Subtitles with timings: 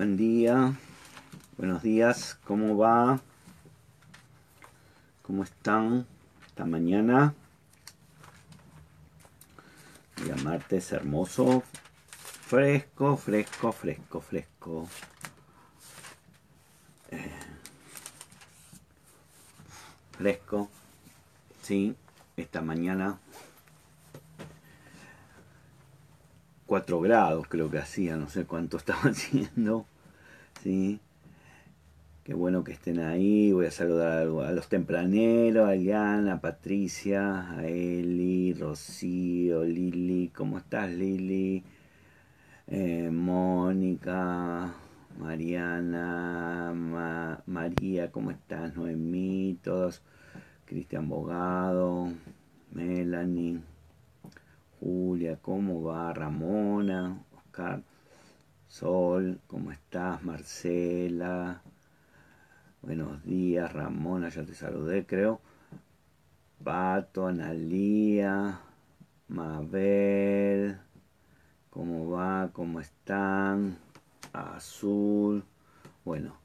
[0.00, 0.72] Buen día,
[1.58, 3.20] buenos días, ¿cómo va?
[5.20, 6.06] ¿Cómo están
[6.46, 7.34] esta mañana?
[10.24, 11.62] Día martes hermoso,
[12.46, 14.88] fresco, fresco, fresco, fresco.
[17.10, 17.30] Eh,
[20.12, 20.70] fresco,
[21.60, 21.94] sí,
[22.38, 23.18] esta mañana
[26.70, 29.84] 4 grados creo que hacía, no sé cuánto estaba haciendo.
[30.62, 31.00] ¿Sí?
[32.24, 33.52] Qué bueno que estén ahí.
[33.52, 40.28] Voy a saludar a los tempraneros, a Eliana, a Patricia, a Eli, Rocío, Lili.
[40.34, 41.64] ¿Cómo estás, Lili?
[42.66, 44.74] Eh, Mónica,
[45.18, 46.72] Mariana,
[47.46, 48.76] María, ¿cómo estás?
[48.76, 50.02] Noemí, todos.
[50.66, 52.12] Cristian Bogado,
[52.72, 53.60] Melanie.
[54.78, 56.12] Julia, ¿cómo va?
[56.14, 57.82] Ramona, Oscar,
[58.70, 60.22] Sol, ¿cómo estás?
[60.22, 61.60] Marcela,
[62.82, 65.40] buenos días, Ramona, ya te saludé, creo.
[66.62, 68.60] Pato, Analía,
[69.26, 70.78] Mabel,
[71.70, 72.50] ¿cómo va?
[72.52, 73.76] ¿Cómo están?
[74.32, 75.42] Azul,
[76.04, 76.36] bueno,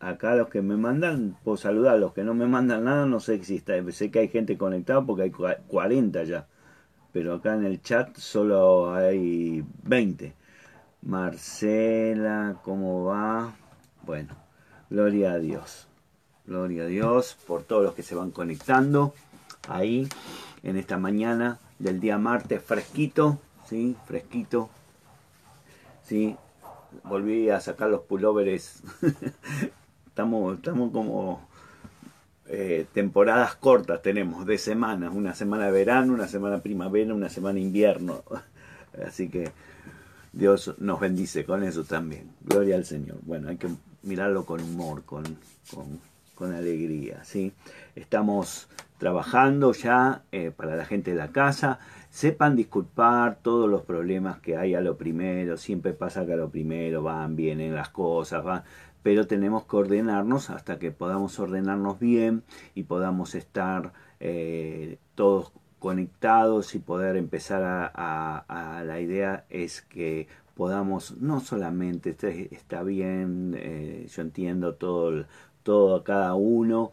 [0.00, 3.42] acá los que me mandan, puedo saludar, los que no me mandan nada, no sé
[3.42, 6.46] si está, sé que hay gente conectada porque hay 40 ya
[7.14, 10.34] pero acá en el chat solo hay 20.
[11.04, 13.54] Marcela, ¿cómo va?
[14.04, 14.34] Bueno,
[14.88, 15.86] gloria a Dios.
[16.46, 19.12] Gloria a Dios por todos los que se van conectando
[19.68, 20.08] ahí
[20.62, 23.38] en esta mañana del día martes fresquito,
[23.68, 23.96] ¿sí?
[24.06, 24.70] Fresquito.
[26.04, 26.36] ¿Sí?
[27.04, 28.82] Volví a sacar los pulóveres.
[30.06, 31.46] estamos, estamos como
[32.46, 37.58] eh, temporadas cortas tenemos, de semanas, una semana de verano, una semana primavera, una semana
[37.60, 38.22] invierno.
[39.06, 39.52] Así que
[40.34, 42.28] Dios nos bendice con eso también.
[42.42, 43.18] Gloria al Señor.
[43.22, 43.68] Bueno, hay que
[44.02, 45.22] mirarlo con humor, con,
[46.34, 47.22] con, alegría.
[47.22, 47.52] ¿sí?
[47.94, 48.68] Estamos
[48.98, 51.78] trabajando ya eh, para la gente de la casa.
[52.10, 55.56] Sepan disculpar todos los problemas que hay a lo primero.
[55.56, 58.64] Siempre pasa que a lo primero van, vienen las cosas, van
[59.04, 62.42] pero tenemos que ordenarnos hasta que podamos ordenarnos bien
[62.74, 65.52] y podamos estar eh, todos
[65.84, 73.54] conectados y poder empezar a, la idea es que podamos no solamente este, está bien
[73.54, 75.26] eh, yo entiendo todo
[75.62, 76.90] todo a cada uno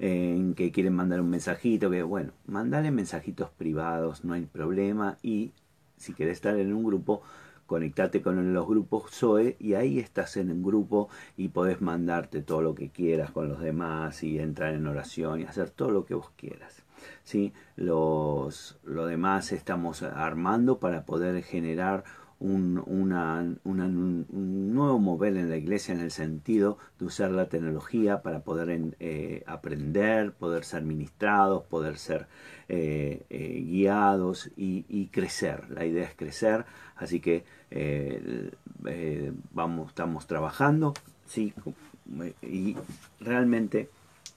[0.00, 5.52] en que quieren mandar un mensajito que bueno mandale mensajitos privados no hay problema y
[5.96, 7.22] si quieres estar en un grupo
[7.66, 12.60] conectate con los grupos Zoe y ahí estás en un grupo y podés mandarte todo
[12.60, 16.14] lo que quieras con los demás y entrar en oración y hacer todo lo que
[16.14, 16.82] vos quieras.
[17.24, 17.52] ¿Sí?
[17.76, 22.04] Los, lo demás estamos armando para poder generar
[22.42, 28.40] un, un, nuevo mover en la iglesia en el sentido de usar la tecnología para
[28.40, 32.26] poder eh, aprender, poder ser ministrados, poder ser
[32.68, 35.70] eh, eh, guiados y, y, crecer.
[35.70, 36.64] La idea es crecer,
[36.96, 37.44] así que
[39.52, 40.94] vamos, estamos trabajando,
[41.26, 41.54] sí,
[42.42, 42.76] y
[43.20, 43.88] realmente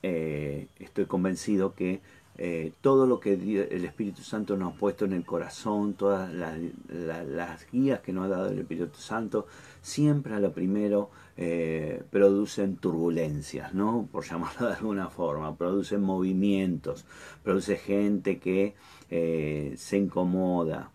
[0.01, 2.01] estoy convencido que
[2.37, 7.71] eh, todo lo que el Espíritu Santo nos ha puesto en el corazón, todas las,
[7.71, 9.47] guías que nos ha dado el Espíritu Santo,
[9.81, 14.09] siempre a lo primero eh, producen turbulencias, ¿no?
[14.11, 17.05] Por llamarlo de alguna forma, producen movimientos,
[17.41, 18.75] produce gente que
[19.09, 20.91] eh, se incomoda,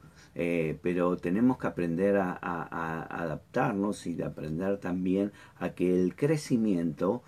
[0.83, 2.33] pero tenemos que aprender a,
[3.11, 7.23] adaptarnos y aprender también a que el crecimiento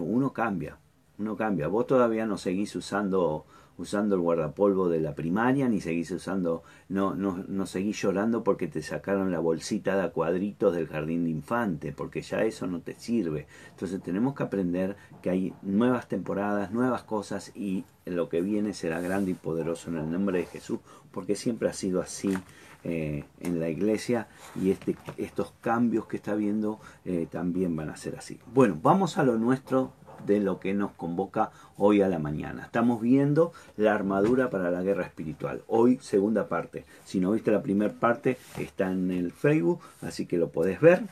[0.00, 0.78] uno cambia
[1.18, 1.68] uno cambia.
[1.68, 3.46] Vos todavía no seguís usando
[3.78, 8.68] usando el guardapolvo de la primaria, ni seguís usando, no, no, no seguís llorando porque
[8.68, 12.94] te sacaron la bolsita de cuadritos del jardín de infante, porque ya eso no te
[12.94, 13.46] sirve.
[13.70, 19.00] Entonces tenemos que aprender que hay nuevas temporadas, nuevas cosas y lo que viene será
[19.00, 20.80] grande y poderoso en el nombre de Jesús,
[21.10, 22.36] porque siempre ha sido así.
[22.84, 27.96] Eh, en la iglesia y este, estos cambios que está viendo eh, también van a
[27.96, 28.38] ser así.
[28.54, 29.92] Bueno, vamos a lo nuestro
[30.24, 32.64] de lo que nos convoca hoy a la mañana.
[32.64, 35.62] Estamos viendo la armadura para la guerra espiritual.
[35.66, 36.84] Hoy segunda parte.
[37.04, 41.02] Si no viste la primera parte, está en el Facebook, así que lo podés ver.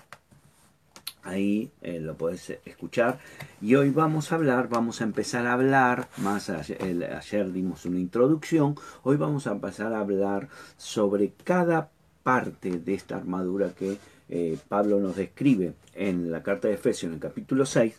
[1.23, 3.19] Ahí eh, lo podés escuchar.
[3.61, 8.75] Y hoy vamos a hablar, vamos a empezar a hablar, más ayer, dimos una introducción,
[9.03, 11.91] hoy vamos a empezar a hablar sobre cada
[12.23, 13.99] parte de esta armadura que
[14.29, 17.95] eh, Pablo nos describe en la carta de Efesios en el capítulo 6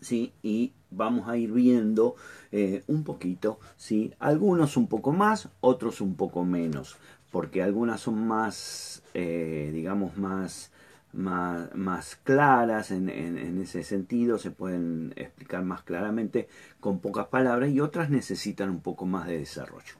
[0.00, 0.32] ¿sí?
[0.42, 2.16] y vamos a ir viendo
[2.52, 4.12] eh, un poquito, ¿sí?
[4.18, 6.96] algunos un poco más, otros un poco menos,
[7.30, 10.70] porque algunas son más, eh, digamos, más,
[11.12, 13.08] más, claras en,
[13.60, 16.48] ese sentido, se pueden explicar más claramente
[16.78, 19.94] con pocas palabras y otras necesitan un poco más de desarrollo.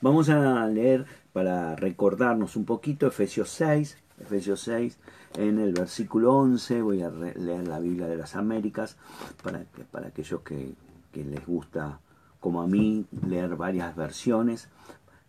[0.00, 4.98] Vamos a leer para recordarnos un poquito Efesios 6, Efesios 6
[5.36, 8.96] en el versículo 11, voy a leer la Biblia de las Américas
[9.42, 10.74] para, para aquellos que,
[11.14, 11.98] les gusta
[12.40, 14.68] como a mí leer varias versiones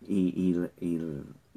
[0.06, 0.70] y ir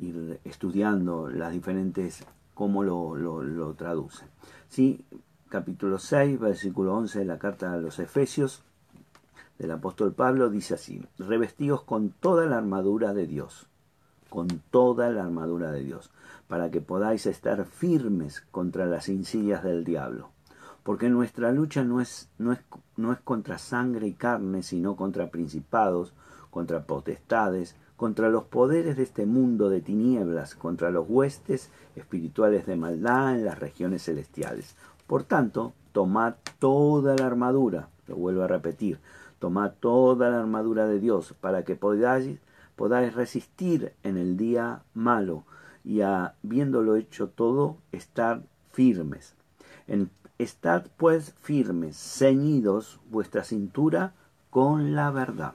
[0.01, 4.27] ir estudiando las diferentes, cómo lo, lo, traducen.
[4.67, 5.05] ¿Sí?
[5.49, 8.63] Capítulo 6, versículo 11 de la carta a los Efesios
[9.59, 13.67] del apóstol Pablo dice así, revestidos con toda la armadura de Dios,
[14.29, 16.09] con toda la armadura de Dios,
[16.51, 20.31] para que podáis estar firmes contra las insidias del diablo.
[20.83, 22.59] Porque nuestra lucha no es, no es,
[22.97, 26.13] no es contra sangre y carne, sino contra principados,
[26.49, 32.75] contra potestades, contra los poderes de este mundo de tinieblas, contra los huestes espirituales de
[32.75, 34.75] maldad en las regiones celestiales.
[35.07, 38.99] Por tanto, tomad toda la armadura, lo vuelvo a repetir,
[39.39, 42.39] tomad toda la armadura de Dios para que podáis,
[42.75, 45.45] podáis resistir en el día malo
[45.83, 49.33] y habiéndolo hecho todo, estar firmes.
[49.87, 54.13] En, estad pues firmes, ceñidos vuestra cintura
[54.49, 55.53] con la verdad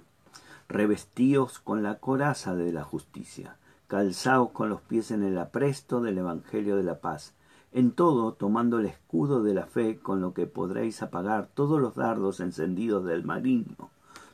[0.69, 3.57] revestíos con la coraza de la justicia,
[3.87, 7.35] calzaos con los pies en el apresto del Evangelio de la paz,
[7.73, 11.95] en todo tomando el escudo de la fe con lo que podréis apagar todos los
[11.95, 13.91] dardos encendidos del maligno.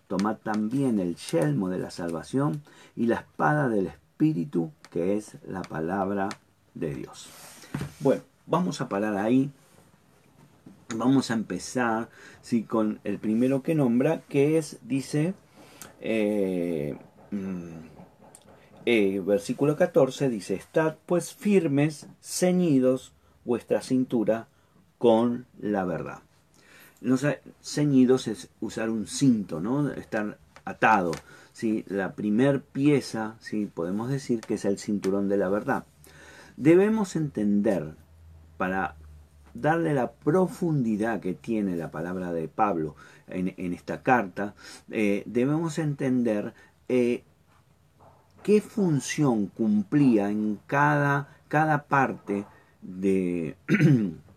[0.09, 2.63] Tomad también el yelmo de la salvación
[2.97, 6.29] y la espada del Espíritu, que es la palabra
[6.75, 7.29] de Dios.
[8.01, 9.51] Bueno, vamos a parar ahí.
[10.95, 12.11] Vamos a empezar
[12.43, 15.33] sí, con el primero que nombra, que es, dice,
[16.01, 16.99] eh,
[17.31, 17.93] mm,
[18.85, 23.13] eh, versículo 14 dice, estad pues firmes, ceñidos
[23.45, 24.49] vuestra cintura
[24.99, 26.21] con la verdad.
[27.01, 27.17] No,
[27.63, 29.91] ceñidos es usar un cinto, ¿no?
[29.91, 31.13] Estar atado.
[31.87, 33.67] La primer pieza, ¿sí?
[33.73, 35.85] podemos decir que es el cinturón de la verdad.
[36.57, 37.95] Debemos entender,
[38.57, 38.97] para
[39.55, 42.97] darle la profundidad que tiene la palabra de Pablo
[43.29, 44.55] en, esta carta,
[44.91, 46.55] eh, debemos entender
[46.89, 47.25] eh,
[48.43, 52.45] qué función cumplía en cada, cada parte
[52.83, 53.57] de,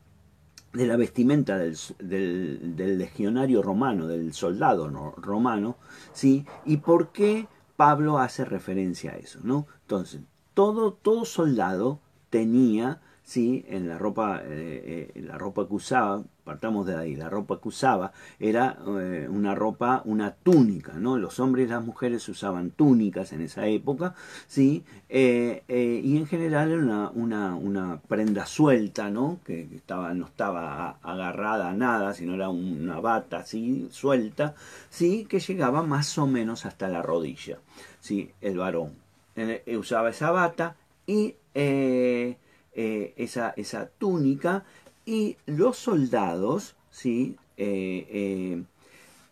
[0.76, 5.78] de la vestimenta del, del, legionario romano, del soldado romano,
[6.12, 6.46] ¿sí?
[6.66, 9.40] y por qué Pablo hace referencia a eso.
[9.44, 9.68] ¿no?
[9.82, 10.22] Entonces,
[10.54, 12.00] todo, todo soldado
[12.30, 13.66] tenía ¿sí?
[13.68, 17.70] en la ropa, eh, eh, la ropa que usaba, partamos de ahí, la ropa que
[17.70, 21.18] usaba era eh, una ropa, una túnica, ¿no?
[21.18, 24.14] Los hombres y las mujeres usaban túnicas en esa época,
[24.48, 24.86] ¿sí?
[25.10, 29.40] y en general era una, una, prenda suelta, ¿no?
[29.44, 34.54] Que, estaba, no estaba agarrada a nada, sino era una bata así, suelta,
[34.90, 35.26] ¿sí?
[35.26, 37.58] Que llegaba más o menos hasta la rodilla,
[38.00, 38.32] ¿sí?
[38.42, 38.94] El varón.
[39.80, 40.76] usaba esa bata
[41.08, 41.36] y
[42.76, 44.64] esa, esa, túnica
[45.06, 47.38] y los soldados, ¿sí?
[47.58, 48.64] Eh,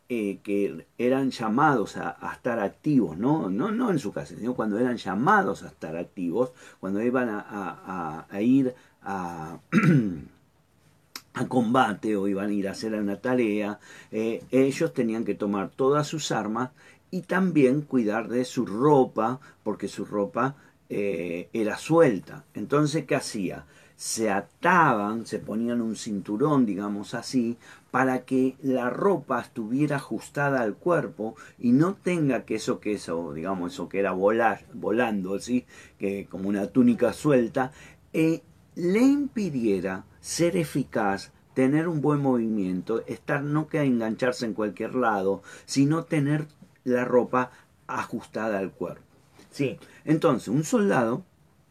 [0.10, 3.50] eh, que eran llamados a, estar activos, ¿no?
[3.50, 3.72] ¿no?
[3.72, 8.76] No en su casa, sino cuando eran llamados a estar activos, cuando iban a, ir
[9.02, 9.58] a,
[11.34, 13.80] a combate o iban a ir a hacer una tarea,
[14.12, 16.70] ellos tenían que tomar todas sus armas
[17.10, 20.56] y también cuidar de su ropa, porque su ropa
[20.90, 22.46] eh, era suelta.
[22.54, 23.66] Entonces, ¿qué hacía?
[23.96, 27.58] Se ataban, se ponían un cinturón, digamos así,
[27.92, 33.34] para que la ropa estuviera ajustada al cuerpo y no tenga que eso que eso,
[33.34, 35.66] digamos, eso que era volar, volando, ¿sí?
[36.00, 37.72] que como una túnica suelta,
[38.12, 38.42] eh,
[38.76, 45.44] le impidiera ser eficaz, tener un buen movimiento, estar no que engancharse en cualquier lado,
[45.66, 46.48] sino tener
[46.84, 47.52] la ropa
[47.88, 49.13] ajustada al cuerpo.
[49.54, 49.78] Sí.
[50.04, 51.24] Entonces, un soldado,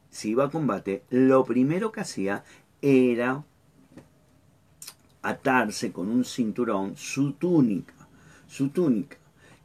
[0.08, 2.44] si iba a combate, lo primero que hacía
[2.80, 3.44] era
[5.20, 7.94] atarse con un cinturón su túnica,
[8.46, 9.16] su túnica.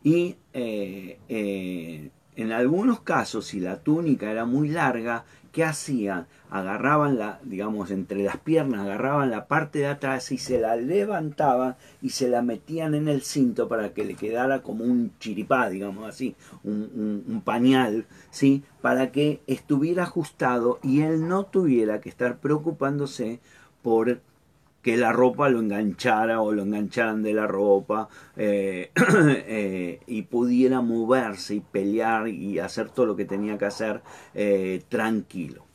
[0.04, 5.24] Y eh, eh, en algunos casos, si la túnica era muy larga,
[5.58, 6.28] ¿qué hacían?
[6.52, 11.78] Agarraban la, digamos, entre las piernas, agarraban la parte de atrás y se la levantaban
[12.00, 16.08] y se la metían en el cinto para que le quedara como un chiripá, digamos
[16.08, 18.62] así, un, pañal, ¿sí?
[18.84, 23.40] Para que estuviera ajustado y él no tuviera que estar preocupándose
[23.82, 24.22] por
[24.88, 30.79] que la ropa lo enganchara o lo engancharan de la ropa eh, eh, y pudiera
[30.79, 34.01] moverse y pelear y hacer todo lo que tenía que hacer
[34.34, 35.65] eh, tranquilo.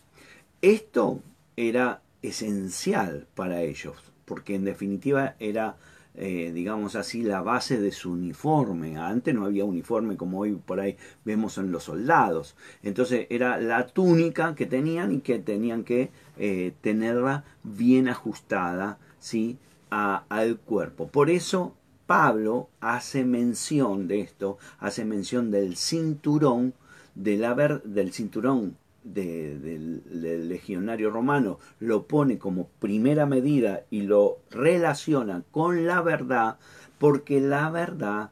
[0.62, 1.20] Esto
[1.58, 5.76] era esencial para ellos, porque en definitiva era
[6.14, 8.98] eh, digamos así, la base de su uniforme.
[8.98, 12.54] Antes no había uniforme como hoy por ahí vemos en los soldados.
[12.82, 19.58] Entonces era la túnica que tenían y que tenían que eh, tenerla bien ajustada ¿sí?
[19.90, 21.08] al cuerpo.
[21.08, 21.74] Por eso
[22.06, 26.74] Pablo hace mención de esto, hace mención del cinturón,
[27.14, 30.02] del, haber, del cinturón del,
[30.48, 36.58] legionario romano lo pone como primera medida y lo relaciona con la verdad,
[36.98, 38.30] porque la verdad,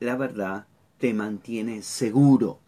[0.00, 0.66] la verdad
[0.98, 2.58] te mantiene seguro,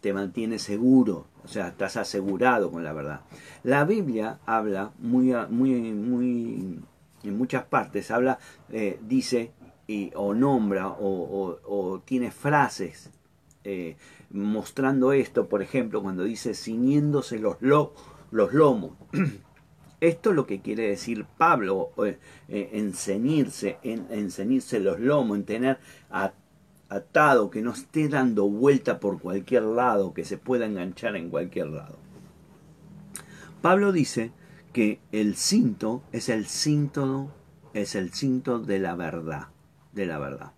[0.00, 3.20] te mantiene seguro, o sea, estás asegurado con la verdad.
[3.62, 6.80] La Biblia habla muy, muy, muy,
[7.22, 8.38] en muchas partes, habla,
[8.70, 9.52] eh, dice,
[9.86, 13.10] y, o nombra, o, o tiene frases
[13.64, 13.96] eh,
[14.34, 18.92] mostrando esto, por ejemplo, cuando dice ciñéndose los, los lomos.
[20.00, 23.78] Esto es lo que quiere decir Pablo, eh, eh, en ceñirse,
[24.80, 25.78] los lomos, en tener
[26.90, 31.68] atado, que no esté dando vuelta por cualquier lado, que se pueda enganchar en cualquier
[31.68, 31.96] lado.
[33.62, 34.32] Pablo dice
[34.74, 37.32] que el cinto es el cinto,
[37.72, 39.46] es el cinto de la verdad,
[39.92, 40.52] de la verdad.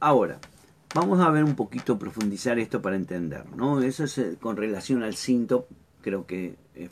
[0.00, 0.38] ahora,
[0.92, 3.80] Vamos a ver un poquito, profundizar esto para entender, ¿no?
[3.80, 5.68] Eso es eh, con relación al cinto,
[6.00, 6.90] creo que eh,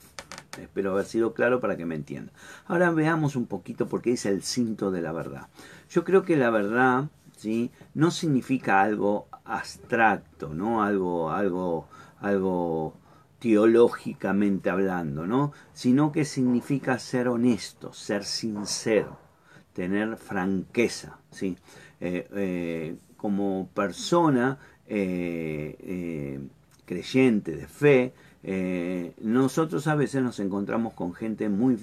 [0.56, 2.32] espero haber sido claro para que me entienda.
[2.66, 5.48] Ahora veamos un poquito por qué es el cinto de la verdad.
[5.90, 7.72] Yo creo que la verdad, ¿sí?
[7.94, 10.84] No significa algo abstracto, ¿no?
[10.84, 11.88] Algo, algo,
[12.20, 12.94] algo
[13.40, 15.52] teológicamente hablando, ¿no?
[15.72, 19.18] Sino que significa ser honesto, ser sincero,
[19.72, 21.58] tener franqueza, ¿sí?
[22.00, 26.40] Eh, como persona eh, eh,
[26.86, 31.76] creyente de fe, eh, nosotros a veces nos encontramos con gente muy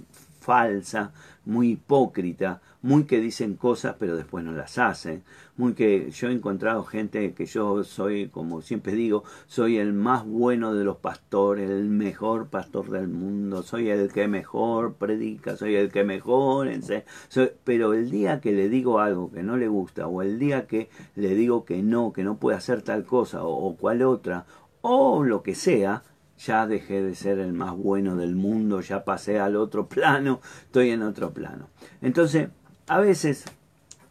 [0.45, 1.11] falsa,
[1.43, 5.23] muy hipócrita, muy que dicen cosas pero después no las hacen,
[5.57, 10.23] muy que yo he encontrado gente que yo soy, como siempre digo, soy el más
[10.23, 15.75] bueno de los pastores, el mejor pastor del mundo, soy el que mejor predica, soy
[15.75, 17.05] el que mejor enseña,
[17.63, 20.89] pero el día que le digo algo que no le gusta o el día que
[21.15, 24.45] le digo que no, que no puede hacer tal cosa o cual otra
[24.87, 26.03] o lo que sea,
[26.37, 30.91] ya dejé de ser el más bueno del mundo, ya pasé al otro plano, estoy
[30.91, 31.69] en otro plano.
[32.01, 32.49] Entonces,
[32.87, 33.45] a veces,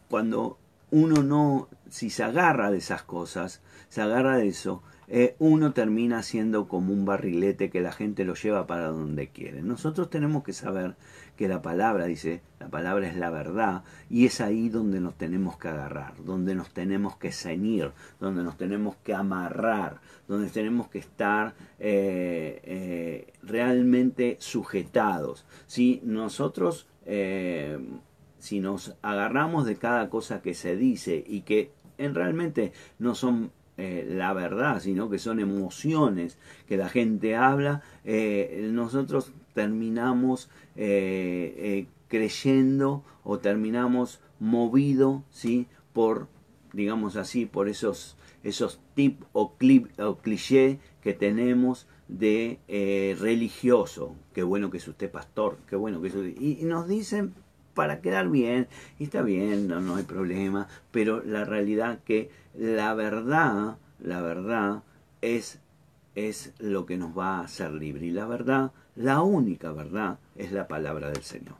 [0.09, 0.57] cuando
[0.91, 6.23] uno no, si se agarra de esas cosas, se agarra de eso, eh, uno termina
[6.23, 9.61] siendo como un barrilete que la gente lo lleva para donde quiere.
[9.61, 10.95] Nosotros tenemos que saber
[11.35, 15.57] que la palabra, dice, la palabra es la verdad, y es ahí donde nos tenemos
[15.57, 20.99] que agarrar, donde nos tenemos que ceñir, donde nos tenemos que amarrar, donde tenemos que
[20.99, 25.45] estar eh, eh, realmente sujetados.
[25.67, 26.87] Si nosotros,
[28.39, 33.51] si nos agarramos de cada cosa que se dice y que en realmente no son
[33.77, 41.87] eh, la verdad, sino que son emociones que la gente habla, eh, nosotros terminamos eh,
[42.07, 45.67] creyendo o terminamos movido ¿sí?
[45.93, 46.27] por,
[46.73, 52.59] digamos así, por esos, esos tip o, clip, o cliché que tenemos de
[53.19, 54.15] religioso.
[54.33, 56.39] Qué bueno que es usted pastor, qué bueno que es usted...
[56.39, 57.33] Y, nos dicen
[57.73, 58.67] para quedar bien,
[58.99, 64.83] y está bien, no, no hay problema, pero la realidad que la verdad, la verdad
[65.21, 65.59] es,
[66.15, 68.07] es lo que nos va a hacer libre.
[68.07, 71.55] Y la verdad, la única verdad, es la palabra del Señor.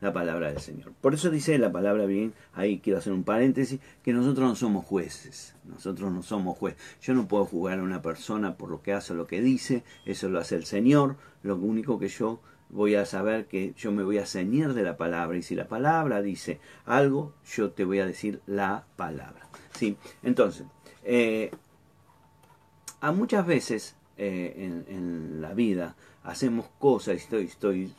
[0.00, 0.92] La palabra del Señor.
[1.00, 4.84] Por eso dice la palabra bien, ahí quiero hacer un paréntesis, que nosotros no somos
[4.84, 5.54] jueces.
[5.64, 6.80] Nosotros no somos jueces.
[7.02, 9.82] Yo no puedo jugar a una persona por lo que hace o lo que dice,
[10.06, 11.16] eso lo hace el Señor.
[11.42, 14.96] Lo único que yo voy a saber que yo me voy a ceñir de la
[14.96, 19.48] palabra y si la palabra dice algo, yo te voy a decir la palabra.
[19.74, 19.96] ¿sí?
[20.22, 20.66] Entonces,
[21.04, 21.50] eh,
[23.00, 27.94] a muchas veces eh, en, la vida hacemos cosas, estoy, estoy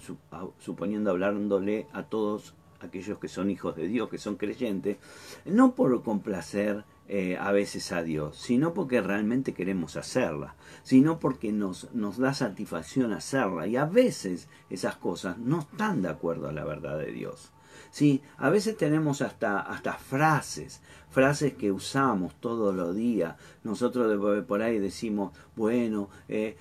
[0.59, 4.97] suponiendo hablándole a todos aquellos que son hijos de Dios, que son creyentes,
[5.45, 11.51] no por complacer eh, a veces a Dios, sino porque realmente queremos hacerla, sino porque
[11.51, 13.65] nos, nos da satisfacción hacerla.
[13.65, 17.51] Y a veces esas cosas no están de acuerdo a la verdad de Dios.
[17.91, 18.21] ¿Sí?
[18.37, 23.35] A veces tenemos hasta, hasta frases, frases que usamos todos los días.
[23.63, 26.57] Nosotros por ahí decimos, bueno, eh,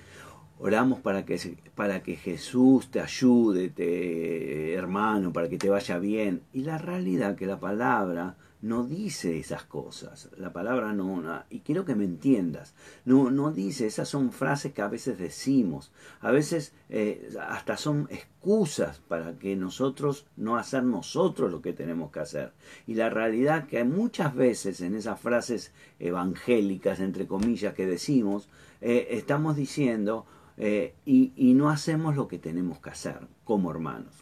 [0.59, 6.43] oramos para que, para que Jesús te ayude, te, hermano, para que te vaya bien.
[6.53, 10.29] Y la realidad que la palabra no dice esas cosas.
[10.37, 12.73] La palabra no, y quiero que me entiendas,
[13.05, 18.07] no, no dice, esas son frases que a veces decimos, a veces eh, hasta son
[18.09, 22.51] excusas para que nosotros no hacer nosotros lo que tenemos que hacer.
[22.85, 28.49] Y la realidad que muchas veces en esas frases evangélicas, entre comillas, que decimos,
[28.81, 30.25] eh, estamos diciendo
[30.57, 34.13] eh, y no hacemos lo que tenemos que hacer como hermanos.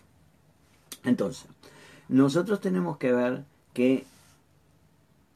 [1.04, 1.48] Entonces,
[2.10, 4.06] nosotros tenemos que ver que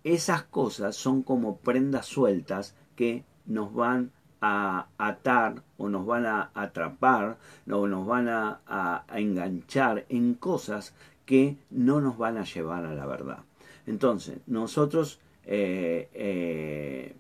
[0.03, 6.50] esas cosas son como prendas sueltas que nos van a atar o nos van a
[6.55, 7.38] atrapar
[7.70, 13.05] o nos van a, enganchar en cosas que no nos van a llevar a la
[13.05, 13.39] verdad.
[13.86, 17.15] Entonces, nosotros eh, eh,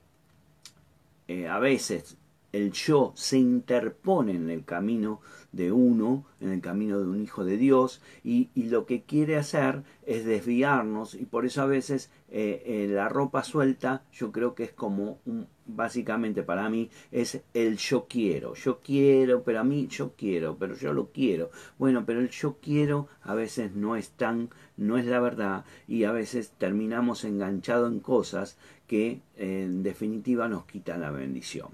[1.27, 2.17] eh, a veces
[2.51, 7.43] el yo se interpone en el camino de uno, en el camino de un hijo
[7.43, 12.63] de Dios, y, lo que quiere hacer es desviarnos, y por eso a veces eh,
[12.65, 17.77] eh, la ropa suelta yo creo que es como un, básicamente para mí es el
[17.77, 21.51] yo quiero, yo quiero, pero a mí yo quiero, pero yo lo quiero.
[21.77, 26.03] Bueno, pero el yo quiero a veces no es tan, no es la verdad, y
[26.03, 31.69] a veces terminamos enganchados en cosas que en definitiva nos quitan la bendición.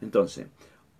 [0.00, 0.48] Entonces,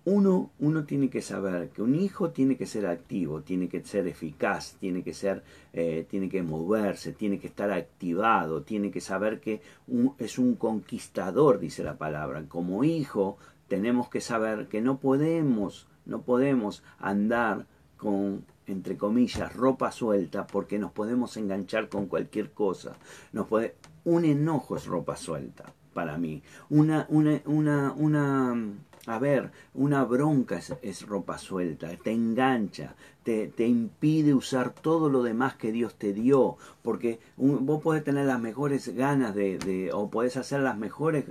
[0.05, 4.07] uno, uno tiene que saber que un hijo tiene que ser activo, tiene que ser
[4.07, 9.39] eficaz, tiene que ser, eh, tiene que moverse, tiene que estar activado, tiene que saber
[9.39, 9.61] que
[10.17, 12.43] es un conquistador, dice la palabra.
[12.47, 17.65] Como hijo tenemos que saber que no podemos, no podemos andar
[17.97, 22.95] con entre comillas, ropa suelta, porque nos podemos enganchar con cualquier cosa.
[23.33, 23.75] Nos puede,
[24.05, 26.41] un enojo es ropa suelta para mí.
[26.69, 28.55] Una, una, una, una
[29.05, 35.23] a ver, una bronca es, ropa suelta, te engancha, te, te, impide usar todo lo
[35.23, 40.09] demás que Dios te dio, porque vos podés tener las mejores ganas de, de o
[40.09, 41.25] podés hacer las mejores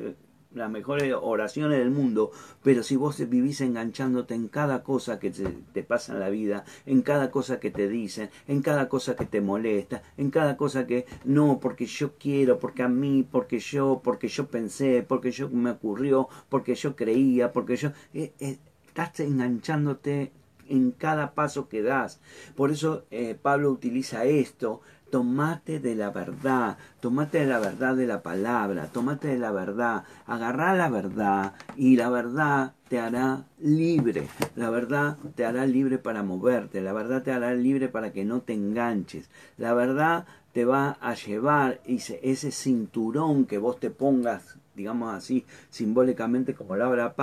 [0.55, 2.31] las mejores oraciones del mundo,
[2.63, 7.03] pero si vos vivís enganchándote en cada cosa que te, pasa en la vida, en
[7.03, 11.07] cada cosa que te dicen, en cada cosa que te molesta, en cada cosa que
[11.25, 15.71] no, porque yo quiero, porque a mí, porque yo, porque yo pensé, porque yo me
[15.71, 17.91] ocurrió, porque yo creía, porque yo...
[18.15, 18.59] Eh, eh,
[18.93, 20.33] estás enganchándote
[20.69, 22.21] en cada paso que das.
[22.57, 28.07] Por eso eh, Pablo utiliza esto tomate de la verdad, tomate de la verdad de
[28.07, 34.27] la palabra, tomate de la verdad, agarrá la verdad y la verdad te hará libre,
[34.57, 38.41] la verdad te hará libre para moverte, la verdad te hará libre para que no
[38.41, 45.15] te enganches, la verdad te va a llevar ese cinturón que vos te pongas digamos
[45.15, 47.15] así, simbólicamente como lo habla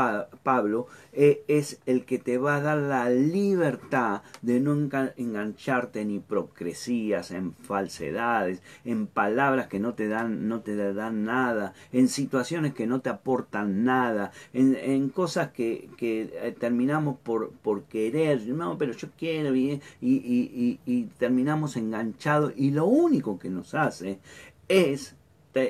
[0.43, 4.73] Pablo, eh, es el que te va a dar la libertad de no
[5.17, 11.73] engancharte en hipocresías, en falsedades, en palabras que no te dan, no te dan nada,
[11.91, 17.83] en situaciones que no te aportan nada, en, cosas que, que eh, terminamos por, por
[17.83, 23.73] querer, no, pero yo quiero, y, y, y terminamos enganchados, y lo único que nos
[23.73, 24.19] hace
[24.67, 25.15] es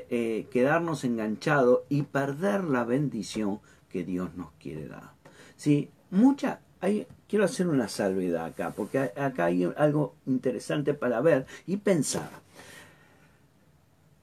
[0.09, 5.13] eh, quedarnos enganchados y perder la bendición que Dios nos quiere dar.
[5.55, 11.45] Sí, mucha, hay, quiero hacer una salvedad acá, porque acá hay algo interesante para ver
[11.67, 12.29] y pensar.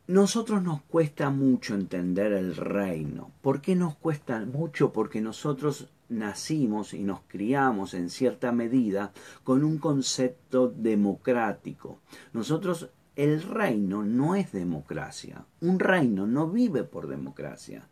[0.09, 3.33] Nosotros nos cuesta mucho entender el reino.
[3.43, 4.93] ¿Por qué nos cuesta mucho?
[4.93, 11.99] Porque nosotros nacimos y nos criamos en cierta medida con un concepto democrático.
[12.33, 15.47] Nosotros el reino no es democracia.
[15.61, 17.89] Un reino no vive por democracia.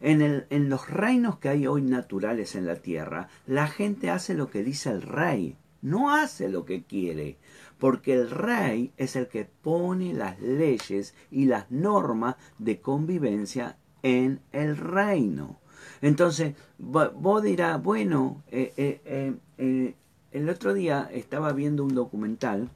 [0.00, 4.62] En, los reinos que hay hoy naturales en la tierra, la gente hace lo que
[4.62, 7.38] dice el rey, no hace lo que quiere,
[7.78, 14.40] porque el rey es el que pone las leyes y las normas de convivencia en
[14.52, 15.60] el reino.
[16.00, 19.94] Entonces, vos dirás, bueno, eh, eh, eh,
[20.30, 22.70] el otro día estaba viendo un documental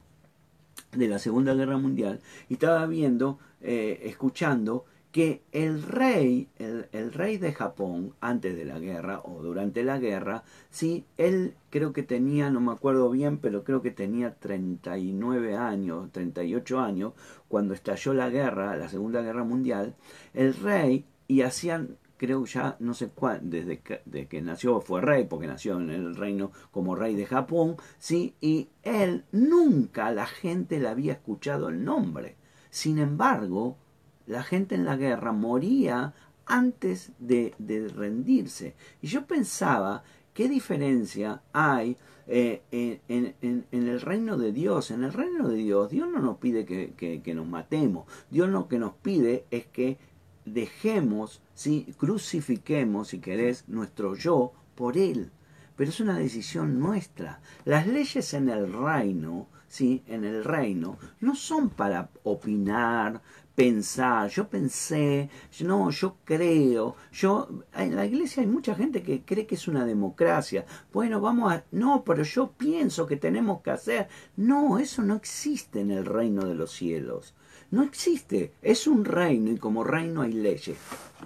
[0.95, 7.37] de la Segunda Guerra Mundial y estaba viendo, eh, escuchando que el rey, el, rey
[7.37, 12.49] de Japón, antes de la guerra o durante la guerra, sí, él creo que tenía,
[12.49, 17.13] no me acuerdo bien, pero creo que tenía 39 años, 38 años,
[17.47, 19.93] cuando estalló la guerra, la Segunda Guerra Mundial,
[20.33, 25.47] el rey, y hacían creo ya no sé cuál, desde que, nació fue rey, porque
[25.47, 30.87] nació en el reino como rey de Japón, sí, y él nunca la gente le
[30.87, 32.35] había escuchado el nombre.
[32.69, 33.77] Sin embargo,
[34.25, 36.13] la gente en la guerra moría
[36.45, 37.53] antes de,
[37.95, 38.75] rendirse.
[39.01, 41.95] Y yo pensaba ¿Qué diferencia hay
[42.27, 44.89] eh, en, el reino de Dios?
[44.89, 48.07] En el reino de Dios, Dios no nos pide que, nos matemos.
[48.31, 49.99] Dios lo que nos pide es que
[50.45, 51.93] dejemos, ¿sí?
[51.97, 55.31] crucifiquemos, si querés, nuestro yo por Él.
[55.75, 57.41] Pero es una decisión nuestra.
[57.65, 60.03] Las leyes en el reino, ¿sí?
[60.07, 63.21] en el reino, no son para opinar,
[63.55, 65.29] pensar, yo pensé,
[65.61, 69.85] no, yo creo, yo, en la iglesia hay mucha gente que cree que es una
[69.85, 70.65] democracia.
[70.91, 74.07] Bueno, vamos a, no, pero yo pienso que tenemos que hacer.
[74.35, 77.35] No, eso no existe en el reino de los cielos.
[77.73, 78.53] No existe.
[78.61, 80.77] Es un reino y como reino hay leyes.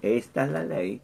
[0.02, 1.02] Esta es la ley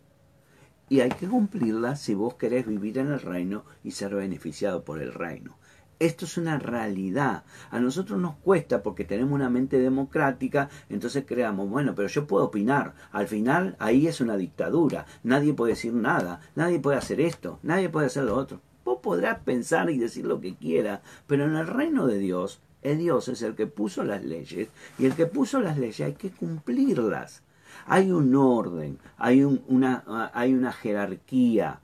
[0.88, 5.02] y hay que cumplirla si vos querés vivir en el reino y ser beneficiado por
[5.02, 5.58] el reino.
[6.00, 7.44] Esto es una realidad.
[7.72, 12.46] A nosotros nos cuesta porque tenemos una mente democrática, entonces creamos, bueno, pero yo puedo
[12.46, 12.94] opinar.
[13.12, 15.08] Al final ahí es una dictadura.
[15.24, 18.62] Nadie puede decir nada, nadie puede hacer esto, nadie puede hacer lo otro.
[18.86, 22.98] Vos podrás pensar y decir lo que quiera, pero en el reino de Dios, el
[22.98, 26.32] Dios es el que puso las leyes y el que puso las leyes hay que
[26.32, 27.44] cumplirlas.
[27.86, 31.82] Hay un orden, hay, una, hay una jerarquía,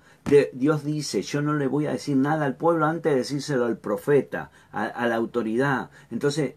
[0.53, 3.77] Dios dice, yo no le voy a decir nada al pueblo antes de decírselo al
[3.77, 5.89] profeta, a, la autoridad.
[6.11, 6.53] Entonces,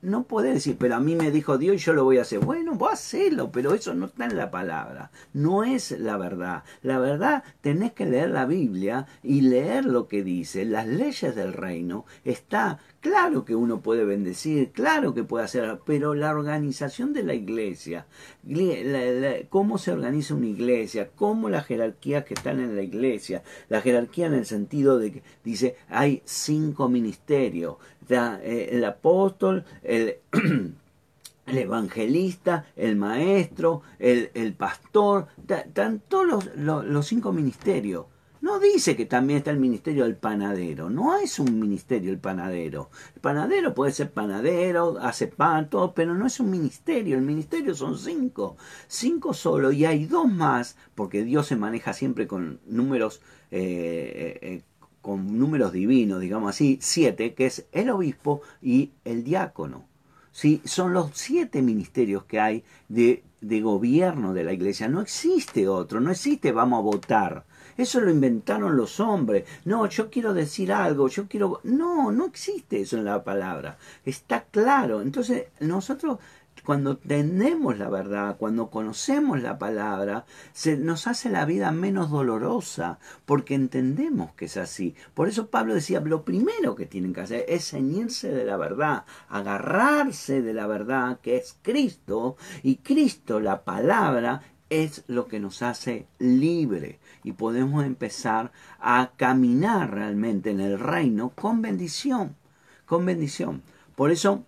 [0.00, 2.38] no puede decir, pero a mí me dijo Dios y yo lo voy a hacer.
[2.38, 5.10] Bueno, voy a hacerlo, pero eso no está en la palabra.
[5.32, 6.62] No es la verdad.
[6.82, 10.64] La verdad, tenés que leer la Biblia y leer lo que dice.
[10.64, 16.14] Las leyes del reino está Claro que uno puede bendecir, claro que puede hacer, pero
[16.14, 18.06] la organización de la iglesia,
[19.48, 24.26] cómo se organiza una iglesia, cómo las jerarquías que están en la iglesia, la jerarquía
[24.26, 27.76] en el sentido de que dice hay cinco ministerios,
[28.08, 30.16] eh, el apóstol, el,
[31.46, 38.06] el evangelista, el maestro, el, pastor, están todos los cinco ministerios.
[38.46, 40.88] No dice que también está el ministerio del panadero.
[40.88, 42.90] No es un ministerio el panadero.
[43.16, 47.16] El panadero puede ser panadero, hace pan, todo, pero no es un ministerio.
[47.16, 48.56] El ministerio son cinco.
[48.86, 54.62] Cinco solo y hay dos más, porque Dios se maneja siempre con números, eh, eh,
[55.02, 59.88] con números divinos, digamos así, siete, que es el obispo y el diácono.
[60.30, 60.62] ¿Sí?
[60.64, 64.86] Son los siete ministerios que hay de, de gobierno de la iglesia.
[64.86, 67.44] No existe otro, no existe vamos a votar
[67.76, 69.44] eso lo inventaron los hombres.
[69.64, 71.60] No, yo quiero decir algo, yo quiero...
[71.64, 73.78] No, no existe eso en la palabra.
[74.04, 75.02] Está claro.
[75.02, 76.18] Entonces, nosotros
[76.66, 82.98] cuando tenemos la verdad, cuando conocemos la palabra, se nos hace la vida menos dolorosa,
[83.24, 84.96] porque entendemos que es así.
[85.14, 89.04] Por eso Pablo decía, lo primero que tienen que hacer es ceñirse de la verdad,
[89.28, 95.62] agarrarse de la verdad que es Cristo, y Cristo, la palabra, es lo que nos
[95.62, 102.36] hace libre y podemos empezar a caminar realmente en el reino con bendición,
[102.86, 103.62] con bendición.
[103.96, 104.44] Por eso,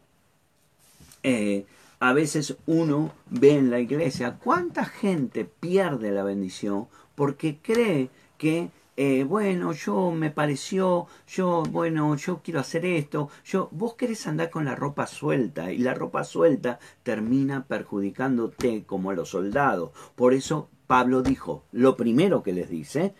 [1.24, 1.66] eh,
[1.98, 6.86] a veces uno ve en la iglesia cuánta gente pierde la bendición
[7.16, 13.68] porque cree que eh, bueno, yo me pareció, yo, bueno, yo quiero hacer esto, yo,
[13.72, 19.14] vos querés andar con la ropa suelta y la ropa suelta termina perjudicándote como a
[19.14, 19.90] los soldados.
[20.16, 23.14] Por eso Pablo dijo, lo primero que les dice,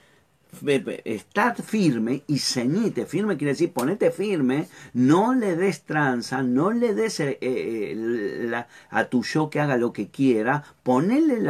[1.04, 3.04] estar firme y ceñite.
[3.06, 9.04] Firme quiere decir ponete firme, no le des tranza, no le des eh, eh, a
[9.04, 11.40] tu yo que haga lo que quiera, ponele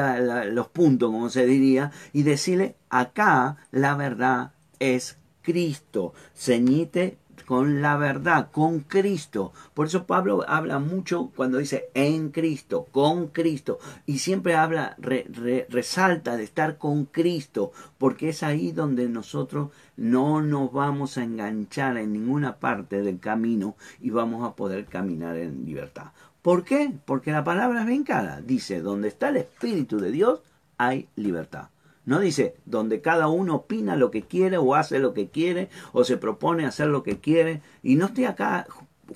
[0.50, 6.12] los puntos, como se diría, y decirle, acá la verdad es Cristo.
[6.34, 9.52] Ceñite con la verdad, con Cristo.
[9.74, 16.36] Por eso Pablo habla mucho cuando dice en Cristo, con Cristo, y siempre habla, resalta
[16.36, 22.12] de estar con Cristo, porque es ahí donde nosotros no nos vamos a enganchar en
[22.12, 26.12] ninguna parte del camino y vamos a poder caminar en libertad.
[26.42, 26.92] ¿Por qué?
[27.04, 28.04] Porque la palabra es bien.
[28.46, 30.40] Dice, donde está el Espíritu de Dios,
[30.78, 31.68] hay libertad.
[32.08, 36.04] No dice donde cada uno opina lo que quiere o hace lo que quiere o
[36.04, 37.60] se propone hacer lo que quiere.
[37.82, 38.66] Y no estoy acá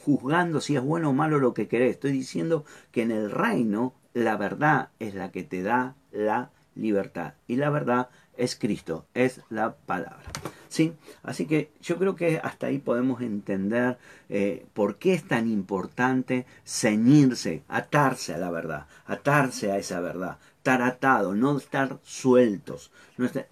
[0.04, 1.92] juzgando si es bueno o malo lo que querés.
[1.92, 7.32] Estoy diciendo que en el reino la verdad es la que te da la libertad.
[7.46, 10.30] Y la verdad es Cristo, es la palabra.
[10.68, 10.92] ¿Sí?
[11.22, 13.96] Así que yo creo que hasta ahí podemos entender
[14.28, 20.38] eh, por qué es tan importante ceñirse, atarse a la verdad, atarse a esa verdad,
[20.64, 22.92] estar no estar sueltos,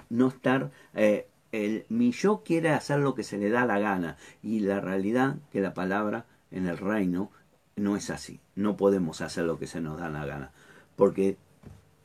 [0.09, 4.17] no estar, eh, el, mi yo quiere hacer lo que se le da la gana
[4.43, 7.31] y la realidad que la palabra en el reino
[7.77, 10.53] no es así, no podemos hacer lo que se nos da la gana,
[10.97, 11.37] porque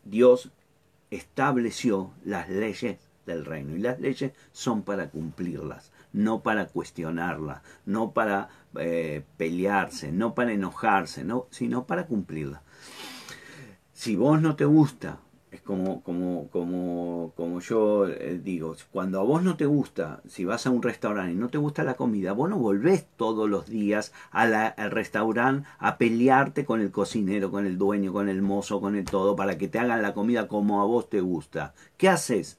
[0.03, 0.51] Dios
[1.11, 3.75] estableció las leyes del reino.
[3.75, 10.53] Y las leyes son para cumplirlas, no para cuestionarlas, no para eh, pelearse, no para
[10.53, 12.61] enojarse, no, sino para cumplirlas.
[13.95, 15.17] Si vos no te gusta
[15.55, 20.43] es como, como, como, como yo eh, digo, cuando a vos no te gusta, si
[20.43, 23.67] vas a un restaurante y no te gusta la comida, vos no volvés todos los
[23.67, 28.97] días al restaurante a pelearte con el cocinero, con el dueño, con el mozo, con
[28.97, 31.73] el todo, para que te hagan la comida como a vos te gusta.
[31.97, 32.57] ¿Qué haces?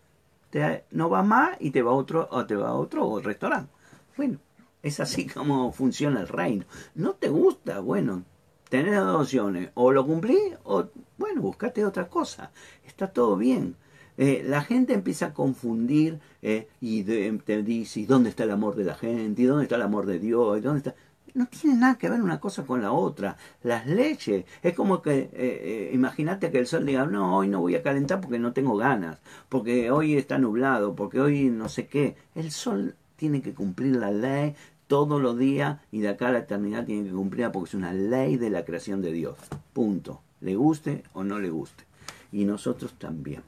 [0.49, 3.71] Te, no vas más y te va a otro, o te va a otro restaurante.
[4.17, 4.39] Bueno,
[4.83, 6.65] es así como funciona el reino.
[6.95, 7.81] ¿No te gusta?
[7.81, 8.25] Bueno,
[8.69, 10.87] tenés dos opciones, o lo cumplís o,
[11.19, 12.51] bueno, buscate otra cosa,
[12.87, 13.77] está todo bien.
[14.19, 18.75] Eh, la gente empieza a confundir eh, y te dice, ¿y dónde está el amor
[18.75, 19.43] de la gente?
[19.43, 20.59] ¿Y dónde está el amor de Dios?
[20.59, 20.95] ¿Y dónde está?
[21.35, 23.37] No tiene nada que ver una cosa con la otra.
[23.63, 27.75] Las leyes, es como que, eh, imagínate que el sol diga, no, hoy no voy
[27.75, 29.19] a calentar porque no tengo ganas,
[29.51, 32.17] porque hoy está nublado, porque hoy no sé qué.
[32.35, 34.55] El sol tiene que cumplir la ley,
[34.87, 37.93] todos los días y de acá a la eternidad tiene que cumplirla porque es una
[37.93, 39.37] ley de la creación de Dios.
[39.73, 40.23] Punto.
[40.41, 41.85] Le guste o no le guste.
[42.33, 43.43] Y nosotros también.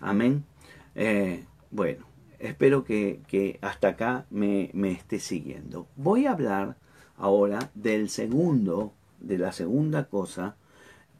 [0.00, 0.44] Amén.
[0.94, 2.06] Eh, bueno,
[2.38, 5.86] espero que, hasta acá me, me, esté siguiendo.
[5.96, 6.76] Voy a hablar
[7.16, 10.56] ahora del segundo, de la segunda cosa,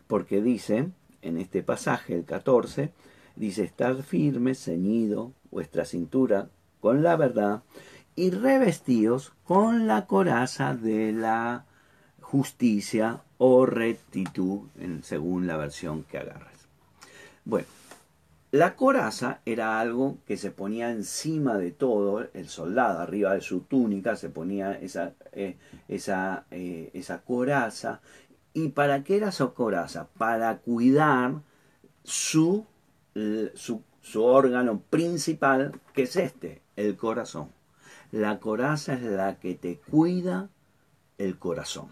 [0.07, 0.91] porque dice
[1.23, 2.93] en este pasaje, el 14,
[3.37, 6.49] dice, estar firme, ceñido vuestra cintura
[6.81, 7.63] con la verdad
[8.17, 11.65] y revestidos con la coraza de la
[12.21, 14.69] justicia o rectitud,
[15.03, 16.69] según la versión que agarres.
[17.45, 17.67] Bueno,
[18.53, 23.61] la coraza era algo que se ponía encima de todo, el soldado arriba de su
[23.61, 28.01] túnica se ponía esa, eh, esa, eh, esa coraza.
[28.53, 30.09] ¿Y para qué era esa coraza?
[30.19, 31.43] Para cuidar
[32.03, 32.67] su,
[33.55, 37.51] su, su órgano principal, que es este, el corazón.
[38.13, 40.51] La coraza es la que te cuida
[41.19, 41.89] el corazón.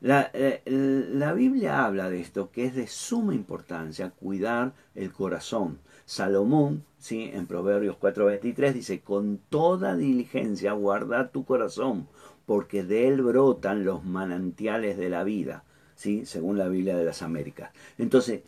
[0.00, 5.80] La, eh, la, Biblia habla de esto, que es de suma importancia cuidar el corazón.
[6.06, 7.30] Salomón, ¿sí?
[7.32, 12.08] en Proverbios 4:23, dice, con toda diligencia guarda tu corazón,
[12.46, 15.64] porque de él brotan los manantiales de la vida,
[15.96, 16.26] ¿sí?
[16.26, 17.72] según la Biblia de las Américas.
[17.98, 18.42] Entonces,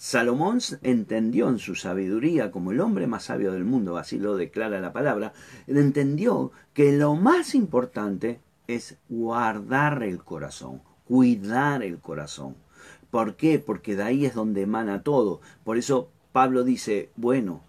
[0.00, 4.80] Salomón entendió en su sabiduría, como el hombre más sabio del mundo, así lo declara
[4.80, 5.32] la palabra,
[5.66, 12.54] entendió que lo más importante es guardar el corazón, cuidar el corazón.
[13.10, 13.58] ¿Por qué?
[13.58, 15.40] Porque de ahí es donde emana todo.
[15.64, 17.64] Por eso Pablo dice, bueno,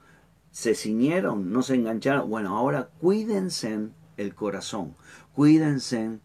[0.52, 4.94] se ciñeron, no se engancharon, bueno, ahora cuídense el corazón,
[5.34, 6.20] cuídense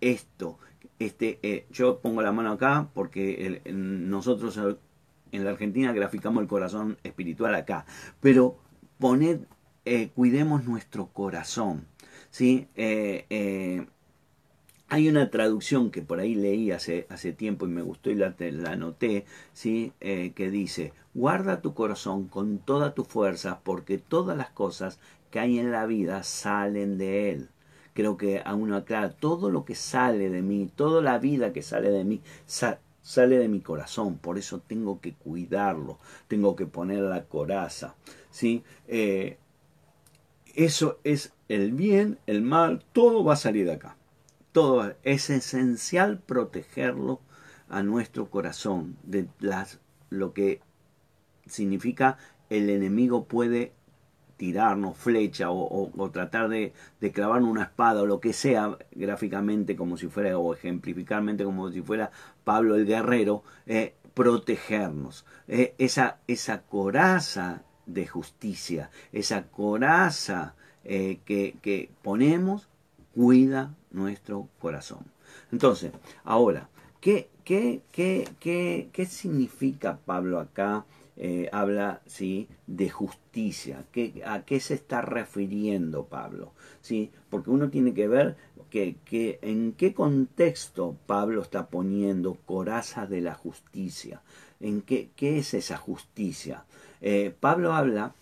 [0.00, 0.58] esto.
[0.98, 4.58] Este, eh, yo pongo la mano acá porque nosotros
[5.32, 7.86] en la Argentina graficamos el corazón espiritual acá,
[8.20, 8.58] pero
[8.98, 9.40] poned,
[9.84, 11.86] eh, cuidemos nuestro corazón,
[12.30, 12.68] ¿sí?
[12.74, 13.86] Eh, eh,
[14.88, 18.34] hay una traducción que por ahí leí hace, hace tiempo y me gustó y la,
[18.38, 19.92] la anoté, ¿sí?
[19.98, 25.00] que dice, guarda tu corazón con toda tu fuerza porque todas las cosas
[25.32, 27.48] que hay en la vida salen de él
[27.96, 31.62] creo que a uno aclara, todo lo que sale de mí, toda la vida que
[31.62, 32.20] sale de mí,
[33.06, 37.94] sale de mi corazón, por eso tengo que cuidarlo, tengo que poner la coraza.
[38.32, 38.64] ¿sí?
[38.88, 39.38] Eh,
[40.56, 43.96] eso es el bien, el mal, todo va a salir de acá.
[44.50, 47.20] Todo es esencial protegerlo
[47.68, 49.78] a nuestro corazón de las,
[50.10, 50.60] lo que
[51.46, 52.18] significa
[52.50, 53.72] el enemigo puede
[54.36, 59.96] tirarnos flecha o, tratar de, de, clavar una espada o lo que sea gráficamente como
[59.96, 62.10] si fuera o ejemplificalmente como si fuera
[62.46, 65.26] Pablo el guerrero, eh, protegernos.
[65.48, 70.54] Eh, esa, esa coraza de justicia, esa coraza
[70.84, 72.68] eh, que, que ponemos,
[73.16, 75.04] cuida nuestro corazón.
[75.50, 75.90] Entonces,
[76.22, 76.68] ahora,
[77.00, 80.84] ¿qué, qué, qué, qué, qué significa Pablo acá?
[81.18, 82.48] Eh, habla ¿sí?
[82.66, 83.84] de justicia.
[83.90, 86.52] ¿Qué, ¿A qué se está refiriendo Pablo?
[86.82, 87.10] ¿Sí?
[87.30, 88.36] Porque uno tiene que ver
[88.68, 94.20] que, que, en qué contexto Pablo está poniendo coraza de la justicia.
[94.60, 96.64] ¿En qué, qué es esa justicia?
[97.00, 98.14] Eh, Pablo habla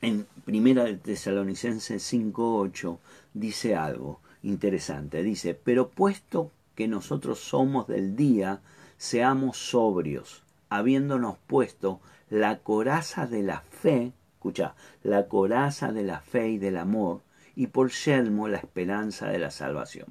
[0.00, 2.98] en Primera de Tesalonicenses 5.8,
[3.34, 5.22] dice algo interesante.
[5.22, 8.60] Dice, pero puesto que nosotros somos del día,
[8.96, 10.42] seamos sobrios
[10.76, 16.78] habiéndonos puesto la coraza de la fe, escucha, la coraza de la fe y del
[16.78, 17.20] amor,
[17.54, 20.06] y por yelmo la esperanza de la salvación.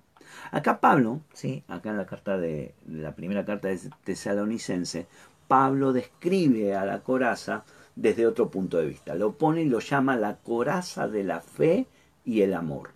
[0.52, 1.63] Acá Pablo, ¿sí?
[1.67, 5.08] acá en la carta de, la primera carta de Tesalonicense,
[5.47, 9.15] Pablo describe a la coraza desde otro punto de vista.
[9.15, 11.88] Lo pone y lo llama la coraza de la fe
[12.24, 12.91] y el amor.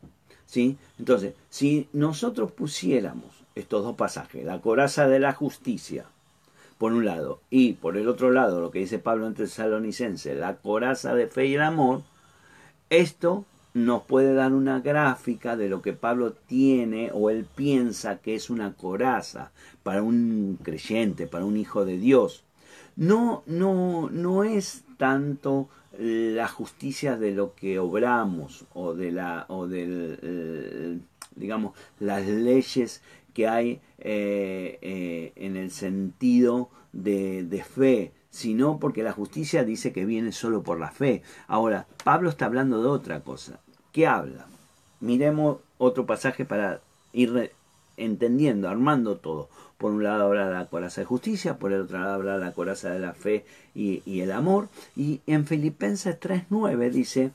[0.46, 0.78] ¿Sí?
[1.00, 6.06] Entonces, si nosotros pusiéramos estos dos pasajes, la coraza de la justicia,
[6.78, 10.58] por un lado, y por el otro lado, lo que dice Pablo en Tesalonicense, la
[10.58, 12.02] coraza de fe y el amor,
[12.90, 18.36] esto nos puede dar una gráfica de lo que Pablo tiene o él piensa que
[18.36, 19.52] es una coraza
[19.84, 22.44] para un creyente, para un hijo de Dios.
[22.96, 29.68] No, no, no es tanto la justicia de lo que obramos o de la o
[29.68, 31.00] del eh,
[31.36, 33.02] digamos las leyes
[33.36, 39.92] que hay eh, eh, en el sentido de, de fe, sino porque la justicia dice
[39.92, 41.22] que viene solo por la fe.
[41.48, 43.60] Ahora, Pablo está hablando de otra cosa.
[43.92, 44.48] ¿Qué habla?
[45.02, 46.80] Miremos otro pasaje para
[47.12, 47.52] ir
[47.98, 49.50] entendiendo, armando todo.
[49.78, 52.90] Por un lado habla la coraza de justicia, por el otro lado habla la coraza
[52.90, 54.70] de la fe y, y el amor.
[54.96, 57.32] Y en Filipenses 3.9 dice,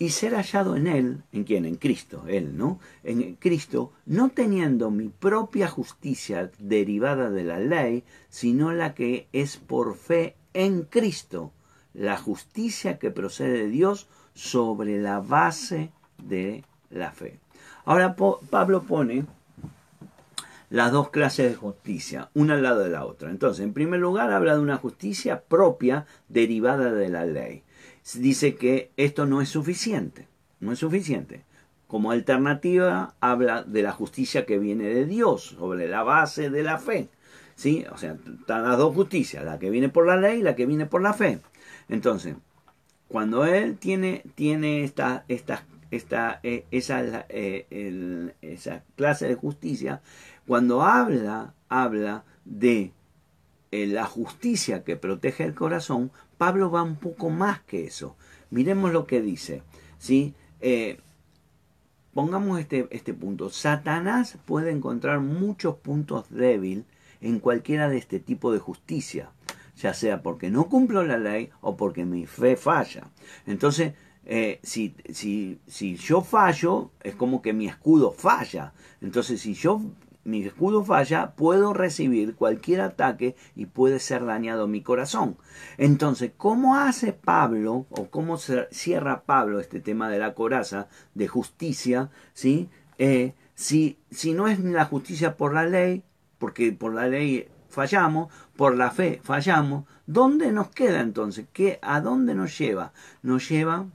[0.00, 1.66] y ser hallado en Él, ¿en quién?
[1.66, 2.80] En Cristo, Él, ¿no?
[3.04, 9.58] En Cristo, no teniendo mi propia justicia derivada de la ley, sino la que es
[9.58, 11.52] por fe en Cristo,
[11.92, 17.38] la justicia que procede de Dios sobre la base de la fe.
[17.84, 19.26] Ahora Pablo pone
[20.70, 23.28] las dos clases de justicia, una al lado de la otra.
[23.28, 27.64] Entonces, en primer lugar, habla de una justicia propia derivada de la ley
[28.14, 30.28] dice que esto no es suficiente,
[30.60, 31.44] no es suficiente.
[31.86, 36.78] Como alternativa habla de la justicia que viene de Dios, sobre la base de la
[36.78, 37.08] fe.
[37.56, 37.84] ¿Sí?
[37.92, 40.66] O sea, están las dos justicias, la que viene por la ley y la que
[40.66, 41.40] viene por la fe.
[41.88, 42.36] Entonces,
[43.08, 45.64] cuando él tiene, tiene esta, esta,
[46.42, 50.00] eh, esa, eh, esa clase de justicia,
[50.46, 52.92] cuando habla, habla de
[53.70, 58.16] la justicia que protege el corazón, Pablo va un poco más que eso.
[58.50, 59.62] Miremos lo que dice.
[59.98, 60.34] ¿sí?
[60.60, 60.98] Eh,
[62.12, 63.50] pongamos este, este punto.
[63.50, 66.84] Satanás puede encontrar muchos puntos débiles
[67.20, 69.30] en cualquiera de este tipo de justicia,
[69.76, 73.10] ya sea porque no cumplo la ley o porque mi fe falla.
[73.46, 73.92] Entonces,
[74.24, 78.72] eh, si, si, si yo fallo, es como que mi escudo falla.
[79.02, 79.82] Entonces, si yo
[80.24, 85.36] mi escudo falla, puedo recibir cualquier ataque y puede ser dañado mi corazón.
[85.78, 92.10] Entonces, ¿cómo hace Pablo o cómo cierra Pablo este tema de la coraza de justicia?
[92.34, 92.68] ¿sí?
[92.98, 96.02] Eh, si, si no es la justicia por la ley,
[96.38, 101.46] porque por la ley fallamos, por la fe fallamos, ¿dónde nos queda entonces?
[101.52, 102.92] ¿Qué, ¿A dónde nos lleva?
[103.22, 103.86] Nos lleva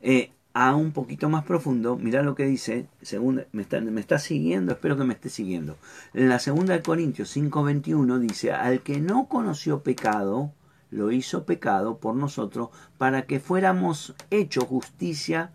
[0.00, 4.18] eh, a un poquito más profundo, mira lo que dice, segunda, me, está, me está
[4.18, 5.76] siguiendo, espero que me esté siguiendo.
[6.14, 10.52] En la segunda de Corintios 5:21 dice, al que no conoció pecado,
[10.90, 15.52] lo hizo pecado por nosotros para que fuéramos hecho justicia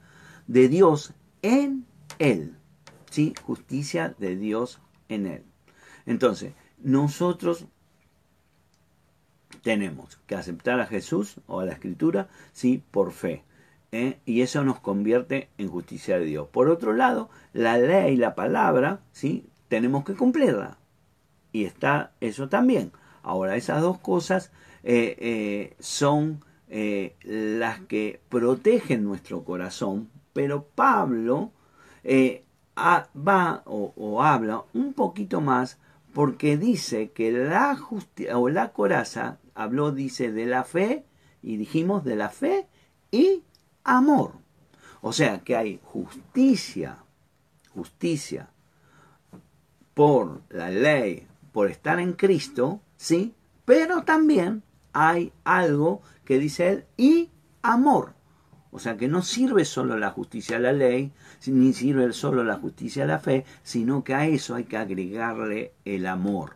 [0.48, 1.86] de Dios en
[2.18, 2.56] él.
[3.12, 3.34] ¿Sí?
[3.44, 5.44] Justicia de Dios en él.
[6.06, 7.66] Entonces, nosotros
[9.64, 13.44] tenemos que aceptar a Jesús o a la Escritura, sí, por fe.
[13.94, 14.20] ¿Eh?
[14.26, 16.48] y eso nos convierte en justicia de Dios.
[16.50, 19.46] Por otro lado, la ley, la palabra, ¿sí?
[19.70, 20.78] tenemos que cumplirla.
[21.52, 22.92] Y está eso también.
[23.22, 24.52] Ahora, esas dos cosas
[24.84, 26.44] eh, eh, son
[27.24, 31.52] las que protegen nuestro corazón, pero Pablo
[32.76, 35.78] va o, o, habla un poquito más
[36.16, 41.06] porque dice que la justicia o la coraza habló, dice, de la fe,
[41.44, 42.66] y dijimos de la fe
[43.12, 43.44] y
[43.84, 44.34] amor.
[45.02, 46.98] O sea que hay justicia,
[47.74, 48.50] justicia
[49.94, 53.36] por la ley, por estar en Cristo, ¿sí?
[53.66, 54.64] Pero también
[54.94, 57.30] hay algo que dice él, y
[57.62, 58.14] amor.
[58.72, 61.12] O sea que no sirve solo la justicia a la ley,
[61.46, 65.74] ni sirve solo la justicia a la fe, sino que a eso hay que agregarle
[65.86, 66.56] el amor.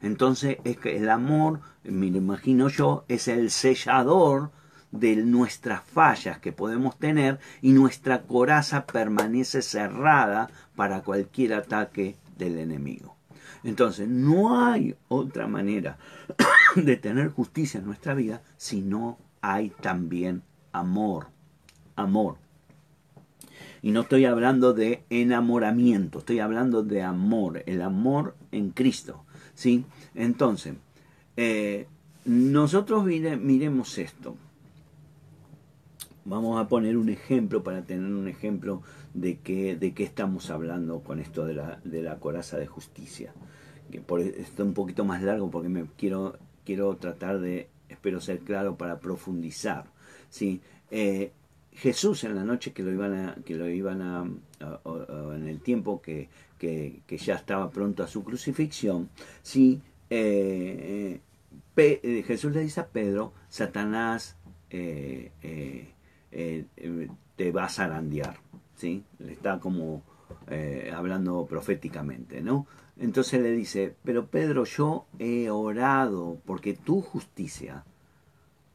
[0.00, 4.50] Entonces es que el amor, me imagino yo, es el sellador
[4.90, 12.58] de nuestras fallas que podemos tener y nuestra coraza permanece cerrada para cualquier ataque del
[12.58, 13.16] enemigo.
[13.64, 15.98] Entonces, no hay otra manera
[16.76, 21.28] de tener justicia en nuestra vida si no hay también amor.
[21.96, 22.36] Amor.
[23.82, 29.24] Y no estoy hablando de enamoramiento, estoy hablando de amor, el amor en Cristo.
[29.54, 29.84] ¿sí?
[30.14, 30.74] Entonces,
[31.36, 31.86] eh,
[32.24, 34.36] nosotros miremos esto.
[36.28, 38.82] Vamos a poner un ejemplo para tener un ejemplo
[39.14, 43.32] de qué, de qué estamos hablando con esto de la, de la coraza de justicia.
[43.90, 48.40] Que por, está un poquito más largo porque me quiero, quiero tratar de espero ser
[48.40, 49.86] claro para profundizar.
[50.28, 50.60] ¿sí?
[50.90, 51.32] Eh,
[51.72, 54.30] Jesús en la noche que lo iban a, que lo iban a,
[55.34, 59.08] en el tiempo que, que, ya estaba pronto a su crucifixión,
[59.42, 59.80] ¿sí?
[60.10, 61.20] Eh,
[61.76, 64.36] eh, Jesús le dice a Pedro, Satanás
[66.30, 68.36] te va a zarandear,
[68.76, 69.04] ¿sí?
[69.18, 70.02] Le está como
[70.94, 72.66] hablando proféticamente, ¿no?
[72.98, 77.84] Entonces le dice, pero Pedro, yo he orado porque tu justicia,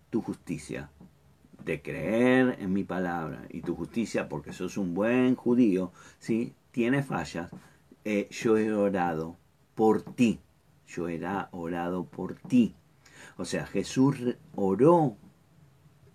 [0.10, 0.90] tu justicia,
[1.66, 6.54] de creer en mi palabra y tu justicia, porque sos un buen judío, ¿sí?
[6.72, 7.50] tiene fallas,
[8.04, 9.38] eh, yo he orado
[9.76, 10.40] por ti,
[10.88, 12.76] yo he orado por ti.
[13.38, 14.18] O sea, Jesús
[14.56, 15.16] oró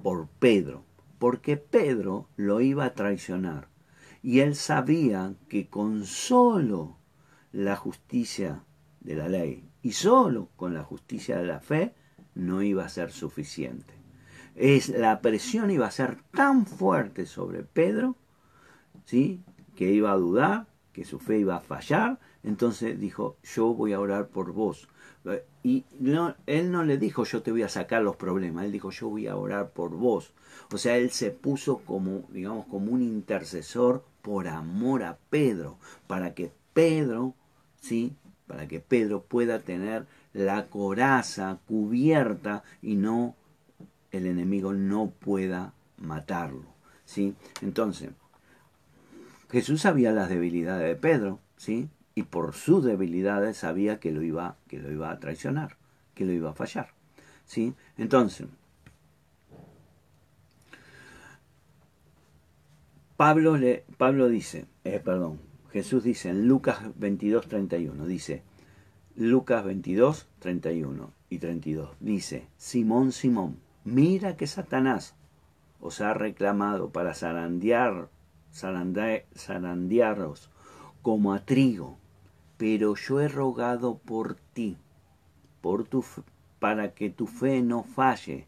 [0.02, 0.84] por Pedro,
[1.18, 3.68] porque Pedro lo iba a traicionar.
[4.22, 6.98] Y él sabía que con solo
[7.52, 8.64] la justicia
[9.00, 11.94] de la ley y solo con la justicia de la fe
[12.34, 13.94] no iba a ser suficiente.
[14.54, 18.16] Es, la presión iba a ser tan fuerte sobre Pedro,
[19.04, 19.42] ¿sí?
[19.76, 24.00] que iba a dudar, que su fe iba a fallar, entonces dijo, yo voy a
[24.00, 24.88] orar por vos.
[25.62, 28.90] Y no, él no le dijo, yo te voy a sacar los problemas, él dijo,
[28.90, 30.32] yo voy a orar por vos.
[30.72, 36.34] O sea, él se puso como, digamos, como un intercesor por amor a Pedro, para
[36.34, 37.34] que Pedro,
[37.80, 38.14] ¿sí?
[38.46, 43.34] Para que Pedro pueda tener la coraza cubierta y no
[44.12, 46.66] el enemigo no pueda matarlo,
[47.04, 47.34] ¿sí?
[47.62, 48.10] Entonces,
[49.50, 51.88] Jesús sabía las debilidades de Pedro, ¿sí?
[52.14, 55.76] Y por sus debilidades sabía que lo iba, que lo iba a traicionar,
[56.14, 56.90] que lo iba a fallar,
[57.46, 57.74] ¿sí?
[57.96, 58.46] Entonces,
[63.18, 65.40] Pablo, le, Pablo dice, eh, perdón,
[65.72, 68.44] Jesús dice en Lucas 22, 31, dice,
[69.16, 75.16] Lucas 22, 31 y 32, dice, Simón, Simón, mira que Satanás
[75.80, 78.08] os ha reclamado para zarandear,
[78.52, 80.50] zarandearos
[81.02, 81.98] como a trigo,
[82.56, 84.76] pero yo he rogado por ti,
[85.60, 86.04] por tu,
[86.60, 88.46] para que tu fe no falle,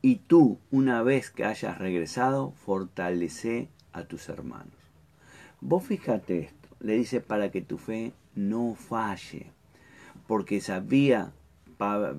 [0.00, 4.74] y tú, una vez que hayas regresado, fortalece a tus hermanos.
[5.60, 9.52] Vos fíjate esto, le dice para que tu fe no falle,
[10.26, 11.32] porque sabía,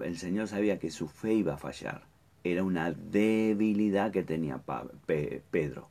[0.03, 2.03] el Señor sabía que su fe iba a fallar.
[2.43, 4.61] Era una debilidad que tenía
[5.05, 5.89] Pedro.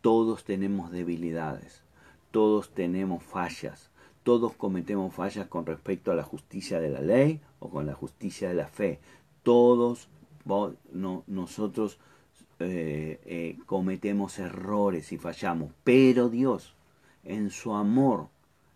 [0.00, 1.82] Todos tenemos debilidades,
[2.30, 3.90] todos tenemos fallas,
[4.22, 8.48] todos cometemos fallas con respecto a la justicia de la ley o con la justicia
[8.48, 8.98] de la fe.
[9.42, 10.08] Todos
[10.92, 11.98] no, nosotros
[12.58, 16.74] eh, eh, cometemos errores y fallamos, pero Dios
[17.22, 18.28] en su amor,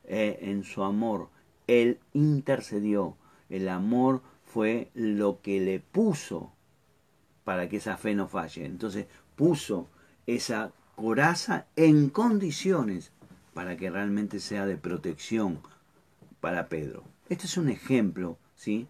[0.04, 1.30] eh, en su amor,
[1.66, 3.16] Él intercedió.
[3.48, 6.52] El amor fue lo que le puso
[7.44, 8.66] para que esa fe no falle.
[8.66, 9.88] Entonces puso
[10.26, 13.12] esa coraza en condiciones
[13.54, 15.60] para que realmente sea de protección
[16.40, 17.04] para Pedro.
[17.30, 18.88] Este es un ejemplo, ¿sí?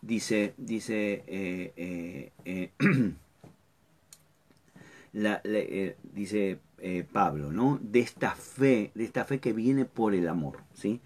[0.00, 1.72] Dice, dice
[5.18, 5.42] la,
[6.14, 7.78] dice eh, Pablo, ¿no?
[7.82, 11.00] De esta fe, de esta fe que viene por el amor, ¿sí?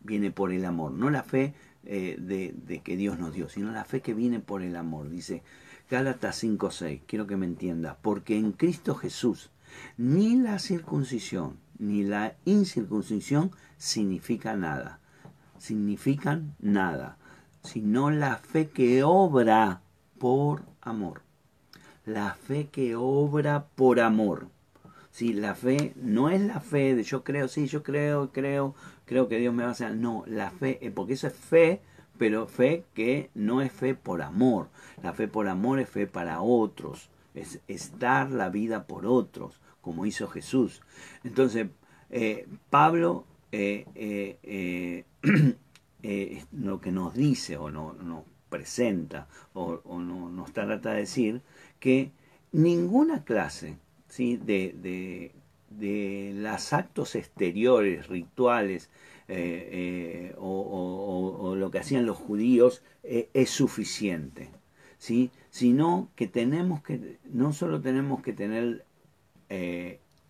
[0.00, 1.54] Viene por el amor, no la fe
[1.84, 5.10] eh, de, que Dios nos dio, sino la fe que viene por el amor.
[5.10, 5.42] Dice
[5.90, 9.50] Gálatas 5:6, quiero que me entiendas, porque en Cristo Jesús
[9.96, 15.00] ni la circuncisión ni la incircuncisión significa nada,
[15.58, 17.18] significan nada,
[17.62, 19.82] sino la fe que obra
[20.18, 21.25] por amor.
[22.06, 24.46] La fe que obra por amor.
[25.10, 28.76] Si la fe no es la fe de yo creo, sí, yo creo, creo,
[29.06, 29.96] creo que Dios me va a hacer.
[29.96, 31.80] No, la fe, eh, porque eso es fe,
[32.16, 34.68] pero fe que no es fe por amor.
[35.02, 40.06] La fe por amor es fe para otros, es, dar la vida por otros, como
[40.06, 40.82] hizo Jesús.
[41.24, 41.66] Entonces,
[42.10, 45.04] eh, Pablo eh,
[46.52, 51.42] lo que nos dice o no, nos presenta o, o no, nos trata de decir
[51.80, 52.10] que
[52.52, 53.76] ninguna clase
[54.16, 55.32] de,
[55.70, 58.88] de, los actos exteriores, rituales,
[59.28, 64.48] eh, eh, o, lo que hacían los judíos eh, es suficiente,
[64.98, 65.30] ¿sí?
[65.50, 68.84] sino que tenemos que, no solo tenemos que tener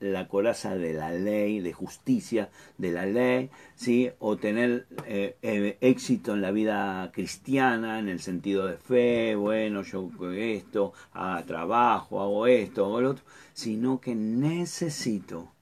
[0.01, 4.11] la coraza de la ley, de justicia de la ley, ¿sí?
[4.19, 9.83] o tener eh, eh, éxito en la vida cristiana, en el sentido de fe, bueno,
[9.83, 15.53] yo esto, hago trabajo, hago esto, hago lo otro, sino que necesito,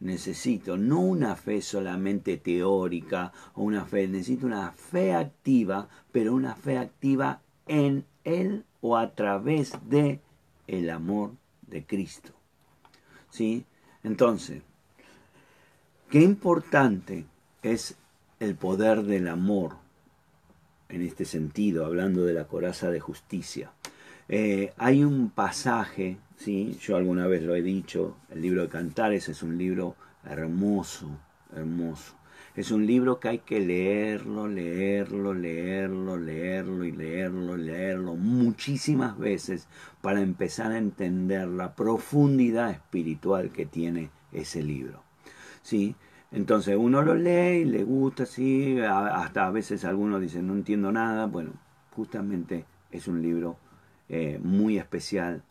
[0.00, 6.54] necesito no una fe solamente teórica o una fe, necesito una fe activa, pero una
[6.54, 10.20] fe activa en él o a través de
[10.66, 11.32] el amor
[11.66, 12.32] de Cristo.
[13.30, 13.64] ¿Sí?
[14.04, 14.62] Entonces,
[16.10, 17.24] qué importante
[17.62, 17.96] es
[18.40, 19.76] el poder del amor
[20.88, 23.70] en este sentido, hablando de la coraza de justicia.
[24.28, 26.78] Eh, hay un pasaje, ¿sí?
[26.80, 31.08] yo alguna vez lo he dicho, el libro de Cantares es un libro hermoso,
[31.54, 32.17] hermoso.
[32.58, 39.68] Es un libro que hay que leerlo, leerlo, leerlo, leerlo y leerlo, leerlo muchísimas veces
[40.00, 45.04] para empezar a entender la profundidad espiritual que tiene ese libro.
[45.62, 45.94] ¿Sí?
[46.32, 50.90] Entonces uno lo lee y le gusta, sí, hasta a veces algunos dicen no entiendo
[50.90, 51.26] nada.
[51.26, 51.52] Bueno,
[51.94, 53.56] justamente es un libro
[54.08, 55.44] eh, muy especial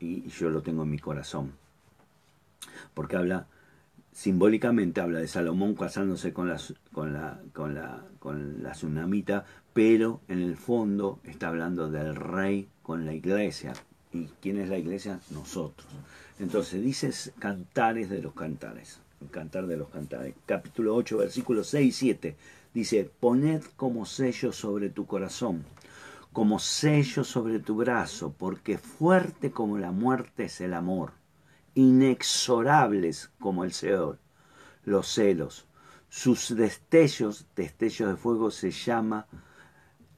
[0.00, 1.52] y, yo lo tengo en mi corazón.
[2.94, 3.48] Porque habla,
[4.14, 6.58] simbólicamente habla de Salomón casándose con la,
[6.92, 9.44] con la, con la, con la tsunamita,
[9.74, 13.74] pero en el fondo está hablando del rey con la iglesia.
[14.14, 15.20] ¿Y quién es la iglesia?
[15.30, 15.86] Nosotros.
[16.38, 19.00] Entonces dices cantares de los cantares
[19.30, 22.36] Cantar de los Cantares, capítulo 8, versículos 6 y 7.
[22.72, 25.64] Dice, poned como sello sobre tu corazón,
[26.32, 31.12] como sello sobre tu brazo, porque fuerte como la muerte es el amor,
[31.74, 34.18] inexorables como el Seol,
[34.84, 35.66] los celos.
[36.08, 39.26] Sus destellos, destellos de fuego se llama,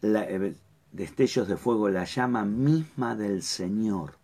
[0.03, 0.55] eh,
[0.93, 4.19] destellos de fuego, la llama misma del Señor.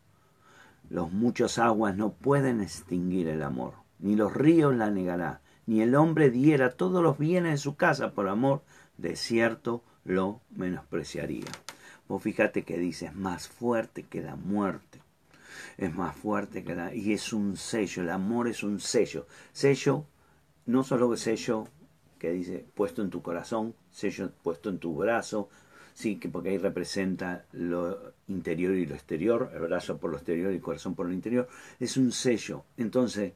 [0.91, 5.95] Los muchos aguas no pueden extinguir el amor ni los ríos la negará, ni el
[5.95, 8.63] hombre diera todos los bienes de su casa por amor,
[8.99, 11.47] de cierto lo menospreciaría.
[12.09, 15.01] Vos fíjate que dice, es más fuerte que la muerte.
[15.77, 16.95] Es más fuerte que la...
[16.95, 19.27] Y es un sello, el amor es un sello.
[19.53, 20.07] Sello,
[20.67, 21.69] no solo sello
[22.19, 25.49] que dice puesto en tu corazón, sello puesto en tu brazo,
[25.93, 30.53] sí, que porque ahí representa lo interior y lo exterior, el brazo por lo exterior
[30.53, 31.49] y el corazón por lo interior,
[31.81, 32.65] es un sello.
[32.77, 33.33] Entonces,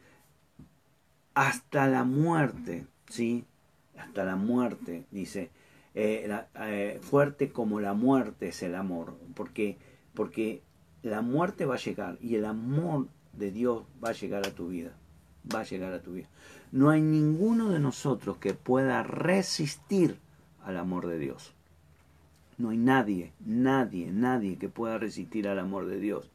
[1.34, 3.44] hasta la muerte, ¿sí?
[3.98, 5.50] Hasta la muerte, dice,
[5.94, 9.78] eh, eh, fuerte como la muerte es el amor, porque,
[10.14, 10.62] porque
[11.06, 14.68] la muerte va a llegar y el amor de Dios va a llegar a tu
[14.68, 14.92] vida,
[15.54, 16.28] va a llegar a tu vida.
[16.72, 20.18] No hay ninguno de nosotros que pueda resistir
[20.64, 21.54] al amor de Dios.
[22.58, 26.30] No hay nadie, nadie, nadie que pueda resistir al amor de Dios.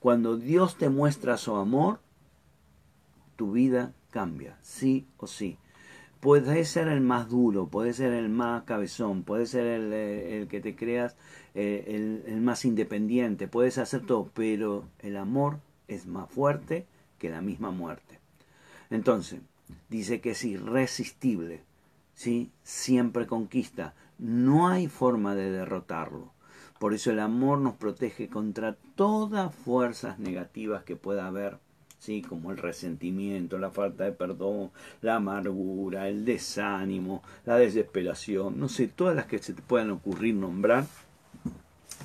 [0.00, 2.00] Cuando Dios te muestra su amor,
[3.36, 5.58] tu vida cambia, sí o sí.
[6.18, 10.60] Puede ser el más duro, puede ser el más cabezón, puede ser el, eh, que
[10.60, 11.14] te creas
[11.60, 16.86] eh, el, más independiente, puedes hacer todo, pero el amor es más fuerte
[17.18, 18.20] que la misma muerte.
[18.90, 19.40] Entonces,
[19.88, 21.64] dice que es irresistible,
[22.14, 22.52] ¿sí?
[22.62, 26.30] siempre conquista, no hay forma de derrotarlo.
[26.78, 31.58] Por eso el amor nos protege contra todas fuerzas negativas que pueda haber
[31.98, 32.22] ¿sí?
[32.22, 38.86] como el resentimiento, la falta de perdón, la amargura, el desánimo, la desesperación, no sé,
[38.86, 40.86] todas las que se te puedan ocurrir nombrar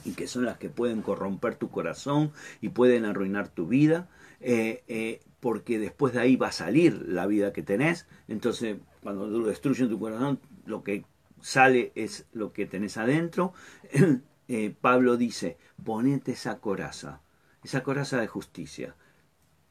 [0.06, 2.32] y que son las que pueden corromper tu corazón
[2.62, 7.28] y pueden arruinar tu vida, eh, eh, porque después de ahí va a salir la
[7.28, 11.06] vida que tenés, entonces cuando destruyen tu corazón, lo que
[11.42, 13.54] sale es lo que tenés adentro.
[14.50, 17.22] Eh, Pablo dice, ponete esa coraza,
[17.64, 18.94] esa coraza de justicia,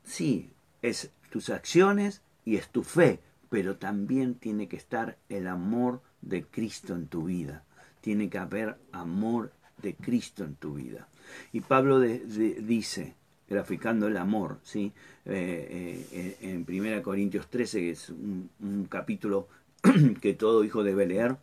[0.02, 0.50] sí,
[0.80, 3.20] es tus acciones y es tu fe,
[3.50, 7.64] pero también tiene que estar el amor de Cristo en tu vida.
[8.00, 9.52] Tiene que haber amor
[9.82, 11.08] de Cristo en tu vida.
[11.52, 13.14] Y Pablo dice,
[13.48, 14.92] graficando el amor, ¿sí?
[15.24, 19.48] Eh, eh, en 1 Corintios 13, que es un, un capítulo
[20.20, 21.36] que todo hijo debe leer,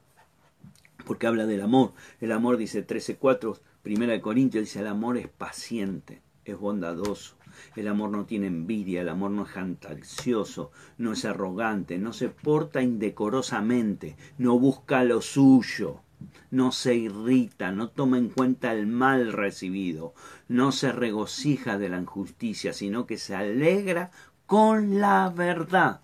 [1.06, 1.94] porque habla del amor.
[2.20, 7.36] El amor dice 13.4, 1 Corintios dice, el amor es paciente, es bondadoso,
[7.76, 12.30] el amor no tiene envidia, el amor no es jactancioso, no es arrogante, no se
[12.30, 16.02] porta indecorosamente, no busca lo suyo,
[16.52, 20.14] no se irrita, no toma en cuenta el mal recibido,
[20.48, 24.12] no se regocija de la injusticia, sino que se alegra
[24.46, 26.02] con la verdad,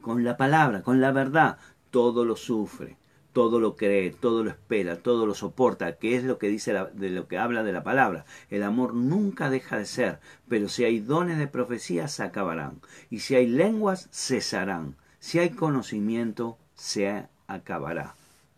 [0.00, 1.58] con la palabra, con la verdad,
[1.90, 2.96] todo lo sufre
[3.34, 7.10] todo lo cree, todo lo espera, todo lo soporta, que es lo que dice de
[7.10, 8.24] lo que habla de la palabra.
[8.48, 12.80] El amor nunca deja de ser, pero si hay dones de profecía se acabarán,
[13.10, 18.14] y si hay lenguas cesarán, si hay conocimiento se acabará.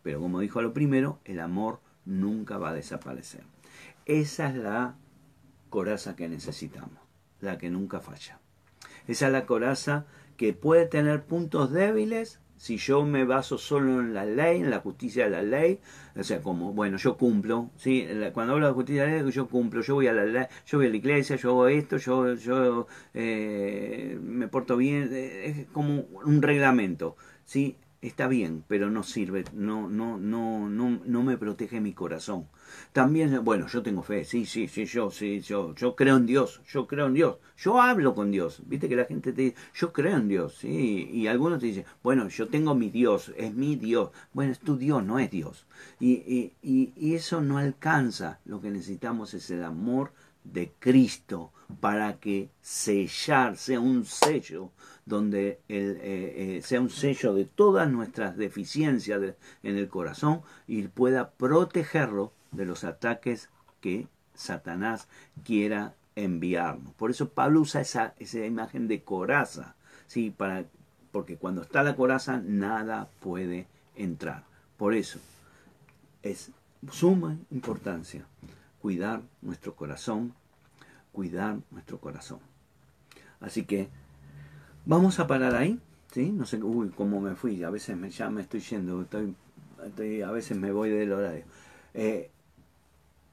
[0.07, 3.43] Pero como dijo lo primero, el amor nunca va a desaparecer.
[4.05, 4.95] Esa es la
[5.69, 7.01] coraza que necesitamos,
[7.41, 8.39] la que nunca falla.
[9.09, 14.15] Esa es la coraza que puede tener puntos débiles, Si yo me baso solo en
[14.15, 15.81] la ley, en la justicia de la ley,
[16.15, 18.07] o sea, como, bueno, yo cumplo, ¿sí?
[18.33, 20.79] Cuando hablo de justicia de la ley, yo cumplo, yo voy a la ley, yo
[20.79, 25.67] voy a la iglesia, yo hago esto, yo, yo eh, me porto bien, eh, es
[25.73, 27.77] como un reglamento, ¿sí?
[28.09, 32.49] Está bien, pero no sirve, no, no, no, no, no me protege mi corazón.
[32.93, 36.61] También, bueno, yo tengo fe, sí, sí, sí, yo, sí, yo, yo creo en Dios,
[36.69, 39.93] yo creo en Dios, yo hablo con Dios, viste que la gente te dice, yo
[39.93, 43.77] creo en Dios, sí, y algunos te dicen, bueno, yo tengo mi Dios, es mi
[43.77, 45.67] Dios, bueno, es tu Dios, no es Dios.
[46.01, 46.13] Y,
[46.63, 50.13] y, y, eso no alcanza, lo que necesitamos es el amor
[50.45, 54.71] de Cristo para que sellar sea un sello
[55.07, 59.23] donde eh, eh, sea un sello de todas nuestras deficiencias
[59.63, 63.49] en el corazón y pueda protegerlo de los ataques
[63.81, 65.09] que Satanás
[65.45, 66.93] quiera enviarnos.
[66.95, 69.77] Por eso Pablo usa esa, esa imagen de coraza,
[70.09, 70.35] ¿sí?
[70.37, 70.65] Para,
[71.13, 74.45] porque cuando está la coraza nada puede entrar.
[74.77, 75.21] Por eso
[76.23, 76.51] es
[76.91, 78.27] suma importancia
[78.81, 80.35] cuidar nuestro corazón,
[81.13, 82.41] cuidar nuestro corazón.
[83.41, 83.89] Así que
[84.89, 85.81] Vamos a parar ahí,
[86.13, 86.31] ¿sí?
[86.31, 90.31] No sé, uy, cómo me fui, a veces me, ya me estoy yendo, estoy, a
[90.31, 91.43] veces me voy del horario.
[91.93, 92.31] Eh,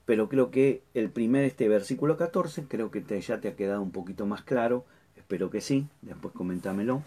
[0.06, 3.91] pero creo que el primer, este versículo 14, creo que ya te ha quedado un
[3.91, 4.84] poquito más claro,
[5.16, 7.04] espero que sí, después coméntamelo.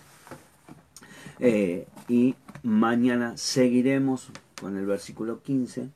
[1.41, 4.31] Eh, y mañana seguiremos
[4.61, 5.91] con el versículo 15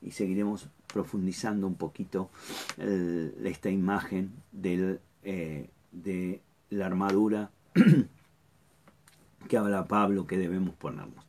[0.00, 2.30] y seguiremos profundizando un poquito
[3.44, 7.50] esta imagen eh, de la armadura
[9.48, 11.24] que habla Pablo que debemos ponernos.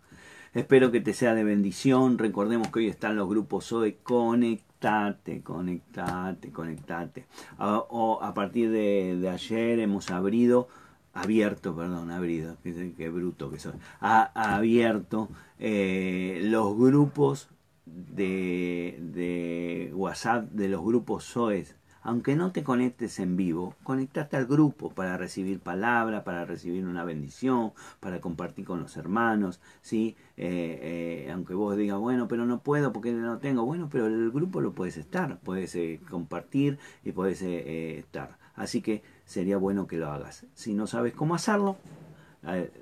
[0.54, 2.18] Espero que te sea de bendición.
[2.18, 3.98] Recordemos que hoy están los grupos hoy.
[4.02, 7.26] Conectate, conectate, conectate.
[7.58, 10.68] A, o a partir de, ayer hemos abrido,
[11.14, 13.74] abierto, perdón, abrido, qué, bruto que soy.
[14.00, 15.30] Abierto
[15.60, 17.50] eh, los grupos
[17.86, 21.76] de, de WhatsApp de los grupos SOES
[22.08, 27.04] aunque no te conectes en vivo, conectate al grupo para recibir palabra, para recibir una
[27.04, 30.16] bendición, para compartir con los hermanos, ¿sí?
[30.38, 34.32] Eh, eh, aunque vos digas, bueno, pero no puedo porque no tengo, bueno, pero el
[34.32, 38.38] grupo lo puedes estar, puedes eh, compartir y puedes estar.
[38.56, 40.46] Así que sería bueno que lo hagas.
[40.54, 41.76] Si no sabes cómo hacerlo,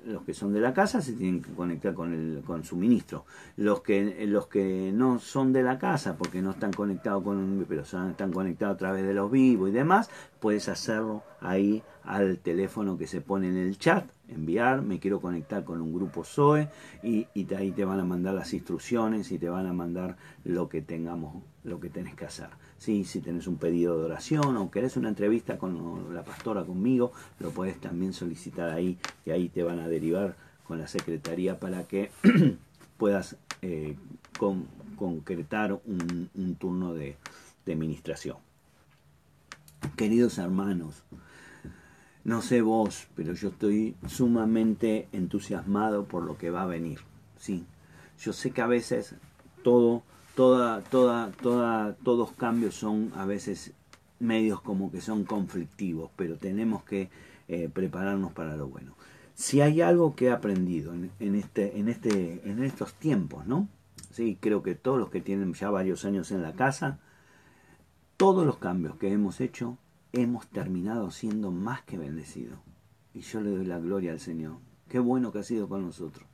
[0.04, 3.24] los que son de la casa se tienen que conectar con el con su ministro.
[3.56, 7.82] Los que los que no son de la casa porque no están conectados con pero
[7.82, 13.06] están conectados a través de los vivos y demás puedes hacerlo ahí al teléfono que
[13.06, 16.68] se pone en el chat enviar me quiero conectar con un grupo Zoe
[17.02, 20.68] y, y ahí te van a mandar las instrucciones y te van a mandar lo
[20.68, 24.96] que tengamos lo que tenés que hacer si tenés un pedido de oración o querés
[24.96, 29.80] una entrevista con la pastora conmigo, lo puedes también solicitar ahí, que ahí te van
[29.80, 32.10] a derivar con la secretaría para que
[32.98, 33.96] puedas eh,
[34.96, 37.16] concretar un, turno de,
[37.64, 38.36] de administración.
[39.96, 41.02] Queridos hermanos,
[42.24, 47.00] no sé vos, pero yo estoy sumamente entusiasmado por lo que va a venir.
[47.38, 47.64] Sí,
[48.18, 49.14] yo sé que a veces
[49.62, 50.02] todo
[50.36, 53.72] toda, toda, toda, todos cambios son a veces
[54.20, 57.08] medios como que son conflictivos, pero tenemos que
[57.48, 58.94] eh, prepararnos para lo bueno.
[59.34, 63.68] Si hay algo que he aprendido en, este, en, este, en estos tiempos, ¿no?
[64.10, 67.00] Sí, creo que todos los que tienen ya varios años en la casa,
[68.16, 69.78] todos los cambios que hemos hecho,
[70.12, 72.58] hemos terminado siendo más que bendecidos.
[73.14, 74.56] Y yo le doy la gloria al Señor.
[74.88, 76.26] Qué bueno que ha sido con nosotros.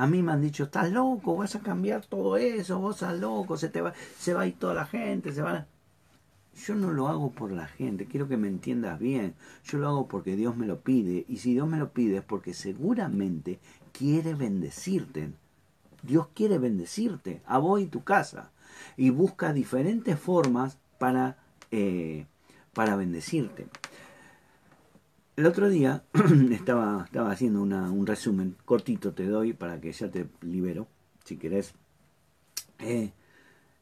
[0.00, 3.58] A mí me han dicho, estás loco, vas a cambiar todo eso, vos estás loco,
[3.58, 5.66] se, te va, se va a ir toda la gente, se va
[6.54, 9.34] Yo no lo hago por la gente, quiero que me entiendas bien.
[9.62, 11.26] Yo lo hago porque Dios me lo pide.
[11.28, 13.60] Y si Dios me lo pide es porque seguramente
[13.92, 15.32] quiere bendecirte.
[16.02, 18.52] Dios quiere bendecirte, a vos y tu casa.
[18.96, 21.36] Y busca diferentes formas para,
[21.72, 22.24] eh,
[22.72, 23.66] para bendecirte.
[25.40, 26.04] El otro día
[26.50, 30.86] estaba, haciendo un resumen cortito, te doy para que ya te libero,
[31.24, 31.72] si querés.
[32.78, 33.10] Eh,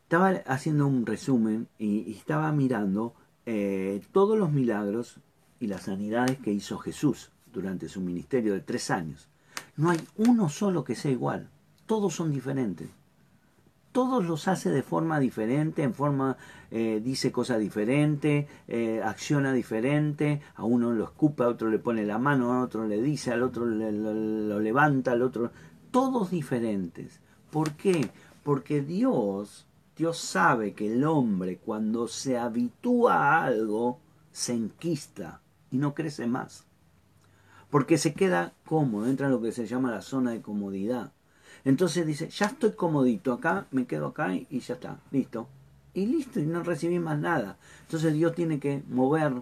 [0.04, 5.18] estaba haciendo un resumen y, estaba mirando eh, todos los milagros
[5.58, 9.28] y las sanidades que hizo Jesús durante su ministerio de tres años.
[9.76, 11.50] No hay uno solo que sea igual,
[11.86, 12.88] todos son diferentes
[13.98, 16.36] todos los hace de forma diferente, en forma,
[16.70, 22.06] eh, dice cosas diferentes, eh, acciona diferente, a uno lo escupe, a otro le pone
[22.06, 25.50] la mano, a otro le dice, al otro lo, levanta, al otro,
[25.90, 27.18] todos diferentes.
[27.50, 28.08] ¿Por qué?
[28.44, 33.98] Porque Dios, Dios sabe que el hombre cuando se habitúa a algo,
[34.30, 35.40] se enquista
[35.72, 36.68] y no crece más.
[37.68, 41.10] porque se queda cómodo, entra en lo que se llama la zona de comodidad.
[41.64, 45.48] Entonces dice, ya estoy comodito acá, me quedo acá y, ya está, listo.
[45.94, 47.56] Y listo, y no recibí más nada.
[47.82, 49.32] Entonces Dios tiene que mover,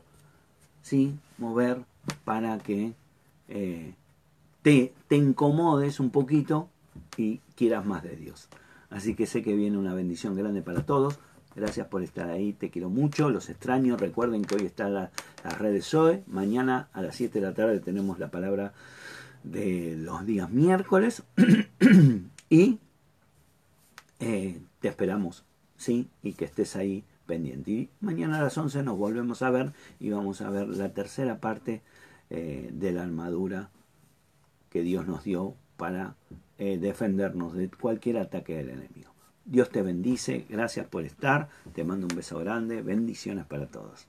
[0.83, 1.15] ¿sí?
[1.39, 1.85] Mover
[2.25, 2.95] para que
[3.49, 3.95] eh,
[4.63, 6.69] te, te incomodes un poquito
[7.17, 8.49] y quieras más de Dios.
[8.91, 11.19] Así que sé que viene una bendición grande para todos.
[11.55, 13.97] Gracias por estar ahí, te quiero mucho, los extraño.
[13.97, 15.11] Recuerden que hoy está la,
[15.43, 16.23] las redes SOE.
[16.27, 18.75] Mañana a las 7 de la tarde tenemos la palabra
[19.47, 21.23] de los días miércoles.
[22.51, 22.79] y
[24.21, 25.45] eh, te esperamos,
[25.77, 26.09] ¿sí?
[26.23, 27.71] Y que estés ahí pendiente.
[27.71, 31.39] Y mañana a las 11 nos volvemos a ver y vamos a ver la tercera
[31.39, 31.83] parte
[32.31, 33.71] eh, de la armadura
[34.71, 36.17] que Dios nos dio para
[36.59, 39.13] eh, defendernos de cualquier ataque del enemigo.
[39.45, 44.09] Dios te bendice, gracias por estar, te mando un beso grande, bendiciones para todos.